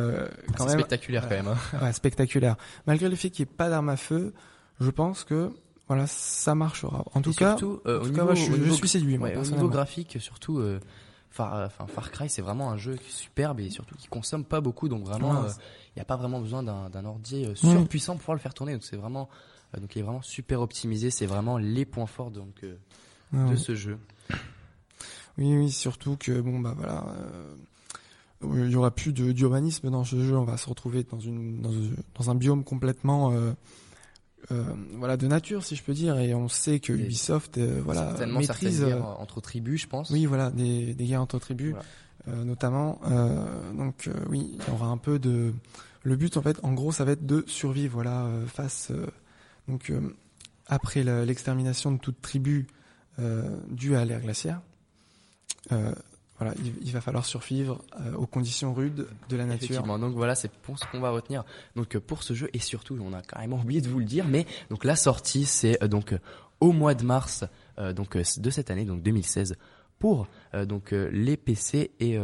quand 0.57 0.65
c'est 0.65 0.71
même 0.71 0.79
spectaculaire 0.81 1.29
quand 1.29 1.35
même 1.37 1.49
hein. 1.49 1.79
ouais, 1.83 1.93
spectaculaire. 1.93 2.57
Malgré 2.87 3.09
le 3.09 3.17
fait 3.17 3.31
qu'il 3.31 3.45
n'y 3.45 3.51
ait 3.51 3.55
pas 3.57 3.69
d'armes 3.69 3.89
à 3.91 3.97
feu, 3.97 4.33
je 4.81 4.91
pense 4.91 5.25
que 5.25 5.51
voilà, 5.89 6.07
ça 6.07 6.55
marchera. 6.55 7.05
En 7.15 7.21
tout 7.21 7.31
Et 7.33 7.35
cas, 7.35 7.57
surtout, 7.59 7.81
en 7.85 7.91
au 7.91 7.99
tout 7.99 8.05
niveau, 8.09 8.17
cas, 8.17 8.25
ouais, 8.33 8.37
je, 8.37 8.51
au 8.53 8.57
je 8.57 8.61
niveau- 8.63 8.75
suis 8.75 8.89
séduit. 8.89 9.19
moi, 9.19 9.29
ouais, 9.29 9.37
au 9.37 9.43
niveau 9.45 9.69
graphique, 9.69 10.17
surtout, 10.21 10.61
Far, 11.33 11.65
enfin, 11.65 11.87
Far 11.87 12.11
Cry, 12.11 12.29
c'est 12.29 12.43
vraiment 12.43 12.71
un 12.71 12.77
jeu 12.77 12.97
superbe 13.09 13.61
et 13.61 13.71
surtout 13.71 13.95
qui 13.97 14.07
consomme 14.07 14.45
pas 14.45 14.61
beaucoup, 14.61 14.89
donc 14.89 15.05
vraiment, 15.05 15.41
Ouais. 15.43 15.49
il 15.89 15.97
n'y 15.97 16.03
a 16.03 16.05
pas 16.05 16.17
vraiment 16.17 16.41
besoin 16.41 16.63
d'un 16.63 17.05
ordi 17.07 17.47
euh, 17.47 17.55
surpuissant 17.55 18.13
pour 18.15 18.21
pouvoir 18.21 18.35
le 18.37 18.41
faire 18.43 18.53
tourner. 18.55 18.73
Donc 18.75 18.85
c'est 18.85 18.97
vraiment, 18.97 19.29
euh, 19.75 19.81
donc 19.81 19.97
il 19.97 20.01
est 20.01 20.03
vraiment 20.03 20.21
super 20.23 20.61
optimisé. 20.61 21.11
C'est 21.11 21.25
vraiment 21.27 21.57
les 21.57 21.87
points 21.87 22.07
forts 22.07 22.31
donc 22.31 22.63
euh, 22.65 22.77
de 23.33 23.57
ce 23.57 23.75
jeu. 23.75 23.99
Oui, 25.39 25.57
oui, 25.57 25.71
surtout 25.71 26.17
que 26.19 26.41
bon 26.43 26.59
bah 26.61 26.75
voilà, 26.77 27.07
euh, 27.09 27.55
il 28.67 28.71
y 28.71 28.77
aura 28.77 28.91
plus 28.91 29.13
d'urbanisme 29.15 29.89
dans 29.91 30.05
ce 30.05 30.23
jeu. 30.23 30.37
On 30.37 30.45
va 30.45 30.59
se 30.59 30.69
retrouver 30.69 31.05
dans 31.05 31.21
une 31.21 31.63
dans, 31.63 31.71
un- 31.73 31.91
dans 32.19 32.31
un 32.31 32.35
biome 32.35 32.65
complètement 32.65 33.33
euh, 34.51 34.65
voilà 34.97 35.17
de 35.17 35.27
nature 35.29 35.63
si 35.65 35.77
je 35.77 35.83
peux 35.83 35.93
dire. 35.95 36.19
Et 36.19 36.35
on 36.35 36.49
sait 36.49 36.81
que 36.81 36.93
Ubisoft 36.93 37.59
euh, 37.59 37.81
voilà 37.85 38.13
maîtrise. 38.27 38.81
guerres 38.85 38.97
euh, 39.07 39.23
entre 39.23 39.41
tribus, 39.41 39.83
je 39.83 39.87
pense. 39.87 40.11
oui, 40.11 40.27
voilà 40.27 40.51
des 40.51 40.95
des 40.95 41.05
guerres 41.07 41.23
entre 41.23 41.39
tribus, 41.39 41.71
Voilà. 41.73 41.85
euh, 42.41 42.45
notamment. 42.45 43.01
Donc 43.77 44.09
oui, 44.29 44.57
il 44.59 44.69
y 44.69 44.75
aura 44.75 44.87
un 44.89 44.97
peu 44.99 45.19
de. 45.19 45.53
Le 46.03 46.17
but 46.17 46.37
en 46.37 46.43
fait, 46.43 46.59
en 46.65 46.73
gros, 46.73 46.91
ça 46.91 47.05
va 47.05 47.13
être 47.13 47.25
de 47.27 47.45
survivre 47.47 47.95
voilà 47.95 48.29
face 48.49 48.91
donc 49.69 49.93
après 50.67 51.05
l'extermination 51.05 51.93
de 51.93 51.99
toute 51.99 52.21
tribu 52.21 52.67
due 53.71 53.95
à 53.95 54.05
l'ère 54.05 54.21
glaciaire. 54.21 54.61
Voilà, 56.43 56.55
il, 56.65 56.73
il 56.87 56.93
va 56.93 57.01
falloir 57.01 57.25
survivre 57.25 57.83
euh, 58.01 58.15
aux 58.15 58.27
conditions 58.27 58.73
rudes 58.75 59.07
de 59.29 59.37
la 59.37 59.45
nature. 59.45 59.65
Effectivement, 59.71 59.99
donc 59.99 60.15
voilà, 60.15 60.35
c'est 60.35 60.51
pour 60.51 60.79
ce 60.79 60.85
qu'on 60.87 61.01
va 61.01 61.11
retenir. 61.11 61.45
Donc 61.77 61.95
euh, 61.97 62.01
pour 62.01 62.23
ce 62.23 62.35
jeu 62.35 62.49
et 62.53 62.59
surtout, 62.59 62.99
on 63.03 63.13
a 63.13 63.23
carrément 63.23 63.59
oublié 63.59 63.81
de 63.81 63.89
vous 63.89 63.99
le 63.99 64.05
dire, 64.05 64.27
mais 64.29 64.47
donc 64.71 64.85
la 64.85 64.97
sortie 64.97 65.45
c'est 65.45 65.83
euh, 65.83 65.89
donc 65.89 66.15
au 66.61 66.73
mois 66.73 66.95
de 66.95 67.05
mars 67.05 67.45
euh, 67.79 67.93
donc 67.93 68.17
de 68.17 68.51
cette 68.51 68.71
année, 68.71 68.85
donc 68.85 69.03
2016, 69.03 69.57
pour 69.99 70.27
euh, 70.55 70.65
donc 70.65 70.91
les 70.93 71.37
PC 71.37 71.91
et 72.01 72.19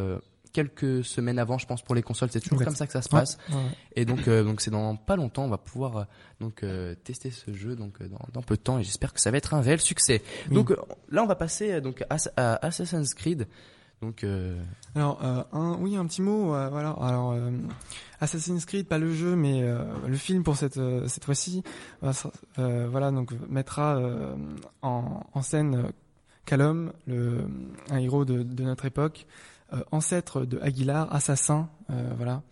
quelques 0.53 1.05
semaines 1.05 1.39
avant, 1.39 1.59
je 1.59 1.67
pense 1.67 1.83
pour 1.83 1.95
les 1.95 2.03
consoles, 2.03 2.31
c'est 2.33 2.41
toujours 2.41 2.59
Ouais. 2.59 2.65
comme 2.65 2.75
ça 2.75 2.87
que 2.87 2.93
ça 2.93 3.03
se 3.03 3.09
passe. 3.09 3.39
ouais, 3.51 3.55
ouais. 3.55 3.61
Et 3.97 4.05
donc 4.05 4.27
euh, 4.27 4.43
donc 4.43 4.61
c'est 4.61 4.71
dans 4.71 4.97
pas 4.97 5.15
longtemps, 5.15 5.45
on 5.45 5.49
va 5.51 5.59
pouvoir 5.59 5.97
euh, 5.99 6.05
donc 6.41 6.63
euh, 6.63 6.95
tester 7.05 7.31
ce 7.31 7.53
jeu 7.53 7.77
donc 7.77 8.03
dans, 8.03 8.19
dans 8.33 8.43
peu 8.43 8.57
de 8.57 8.63
temps 8.63 8.79
et 8.79 8.83
j'espère 8.83 9.13
que 9.13 9.21
ça 9.21 9.31
va 9.31 9.37
être 9.37 9.55
un 9.55 9.61
réel 9.61 9.81
succès. 9.81 10.23
Oui. 10.49 10.55
Donc 10.55 10.71
là, 11.11 11.23
on 11.23 11.27
va 11.27 11.37
passer 11.37 11.81
donc 11.81 12.03
à, 12.11 12.17
à 12.37 12.67
Assassin's 12.67 13.13
Creed. 13.15 13.47
Donc 14.01 14.23
euh, 14.23 14.63
Alors, 14.95 15.19
euh, 15.25 15.43
un, 15.53 15.77
oui, 15.81 15.97
un 15.97 16.07
petit 16.07 16.23
mot. 16.23 16.55
euh, 16.55 16.69
voilà. 16.69 16.91
Alors, 16.91 17.35
Assassin's 18.21 18.65
Creed, 18.65 18.87
pas 18.87 18.99
le 18.99 19.13
jeu, 19.13 19.35
mais 19.37 19.63
le 20.07 20.17
film 20.17 20.43
pour 20.43 20.57
cette 20.57 20.81
cette 21.07 21.25
fois-ci, 21.25 21.63
voilà, 22.03 23.11
donc 23.11 23.33
mettra 23.49 24.01
en, 24.83 25.21
en 25.33 25.43
scène 25.43 25.93
Callum, 26.45 26.93
le 27.07 27.47
un 27.91 27.99
héros 27.99 28.25
de, 28.25 28.43
de 28.43 28.63
notre 28.65 28.87
époque, 28.87 29.27
ancêtre 29.93 30.45
de 30.45 30.59
Aguilar, 30.61 31.13
assassin, 31.15 31.69
voilà. 32.17 32.43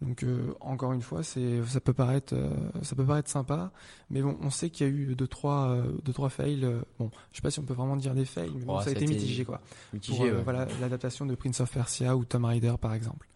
Donc 0.00 0.22
euh, 0.22 0.54
encore 0.60 0.92
une 0.92 1.02
fois, 1.02 1.24
c'est 1.24 1.60
ça 1.66 1.80
peut 1.80 1.92
paraître 1.92 2.32
euh, 2.32 2.50
ça 2.82 2.94
peut 2.94 3.04
paraître 3.04 3.28
sympa, 3.28 3.72
mais 4.10 4.22
bon, 4.22 4.36
on 4.42 4.48
sait 4.50 4.70
qu'il 4.70 4.86
y 4.86 4.90
a 4.90 4.92
eu 4.92 5.16
deux 5.16 5.26
trois 5.26 5.70
euh, 5.70 5.92
deux 6.04 6.12
trois 6.12 6.28
fails. 6.28 6.64
euh, 6.64 6.80
bon, 7.00 7.10
je 7.32 7.36
sais 7.38 7.42
pas 7.42 7.50
si 7.50 7.58
on 7.58 7.64
peut 7.64 7.74
vraiment 7.74 7.96
dire 7.96 8.14
des 8.14 8.24
fails, 8.24 8.52
mais 8.54 8.64
bon, 8.64 8.74
Oh, 8.76 8.80
ça 8.80 8.82
a 8.82 8.84
ça 8.84 8.90
a 8.90 8.92
été 8.92 9.04
été 9.06 9.14
mitigé 9.14 9.44
quoi 9.44 9.60
mitigé. 9.92 10.16
pour 10.16 10.24
ouais. 10.26 10.42
voilà 10.44 10.68
l'adaptation 10.80 11.26
de 11.26 11.34
Prince 11.34 11.60
of 11.60 11.72
Persia 11.72 12.16
ou 12.16 12.24
Tomb 12.24 12.44
Raider 12.44 12.74
par 12.80 12.94
exemple. 12.94 13.26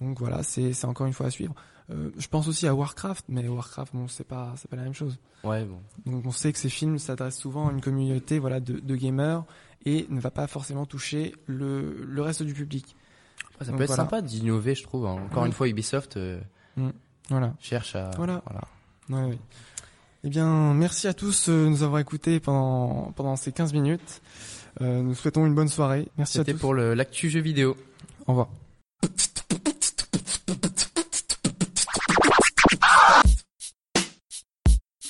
Donc 0.00 0.18
voilà, 0.18 0.42
c'est 0.42 0.72
c'est 0.72 0.86
encore 0.86 1.06
une 1.06 1.12
fois 1.12 1.26
à 1.26 1.30
suivre. 1.30 1.54
Je 1.90 2.26
pense 2.28 2.48
aussi 2.48 2.66
à 2.66 2.74
Warcraft, 2.74 3.26
mais 3.28 3.46
Warcraft 3.46 3.94
bon 3.94 4.08
c'est 4.08 4.24
pas 4.26 4.54
c'est 4.56 4.70
pas 4.70 4.76
la 4.78 4.84
même 4.84 4.94
chose. 4.94 5.18
Ouais, 5.44 5.62
bon. 5.66 5.78
Donc 6.10 6.24
on 6.24 6.30
sait 6.30 6.50
que 6.54 6.58
ces 6.58 6.70
films 6.70 6.98
s'adressent 6.98 7.36
souvent 7.36 7.68
à 7.68 7.72
une 7.72 7.82
communauté 7.82 8.38
voilà 8.38 8.60
de, 8.60 8.80
de 8.80 8.96
gamers 8.96 9.44
et 9.84 10.06
ne 10.08 10.18
va 10.20 10.30
pas 10.30 10.46
forcément 10.46 10.86
toucher 10.86 11.34
le 11.44 12.02
le 12.06 12.22
reste 12.22 12.42
du 12.44 12.54
public. 12.54 12.96
Après, 13.52 13.64
ça 13.64 13.70
Donc 13.70 13.78
peut 13.78 13.84
être 13.84 13.88
voilà. 13.90 14.02
sympa 14.04 14.22
d'innover, 14.22 14.74
je 14.74 14.82
trouve. 14.82 15.06
hein. 15.06 15.18
Encore 15.26 15.42
Oui. 15.42 15.48
une 15.48 15.54
fois, 15.54 15.68
Ubisoft 15.68 16.16
euh, 16.16 16.40
Voilà. 17.28 17.54
cherche 17.60 17.94
à. 17.96 18.10
Voilà. 18.16 18.42
Ouais, 19.10 19.24
ouais. 19.24 19.38
Eh 20.24 20.28
bien, 20.28 20.72
merci 20.74 21.08
à 21.08 21.14
tous 21.14 21.48
euh, 21.48 21.64
de 21.64 21.68
nous 21.70 21.82
avoir 21.82 22.00
écoutés 22.00 22.38
pendant 22.40 23.12
pendant 23.16 23.36
ces 23.36 23.52
15 23.52 23.72
minutes. 23.72 24.22
Euh, 24.80 25.02
nous 25.02 25.14
souhaitons 25.14 25.44
une 25.46 25.54
bonne 25.54 25.68
soirée. 25.68 26.08
Merci 26.16 26.38
à 26.38 26.40
C'était 26.42 26.52
tous. 26.54 26.60
pour 26.60 26.74
le- 26.74 26.94
l'actu 26.94 27.28
jeu 27.28 27.40
vidéo. 27.40 27.76
Au 28.26 28.32
revoir. 28.32 28.48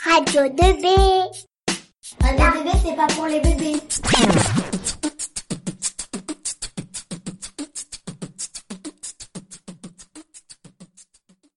Radio 0.05 0.43
2B. 0.49 0.87
Radio 2.21 2.47
2B, 2.55 2.71
c'est 2.83 2.97
pas 2.97 3.07
pour 3.15 3.27
les 3.27 3.41
bébés. 3.41 3.81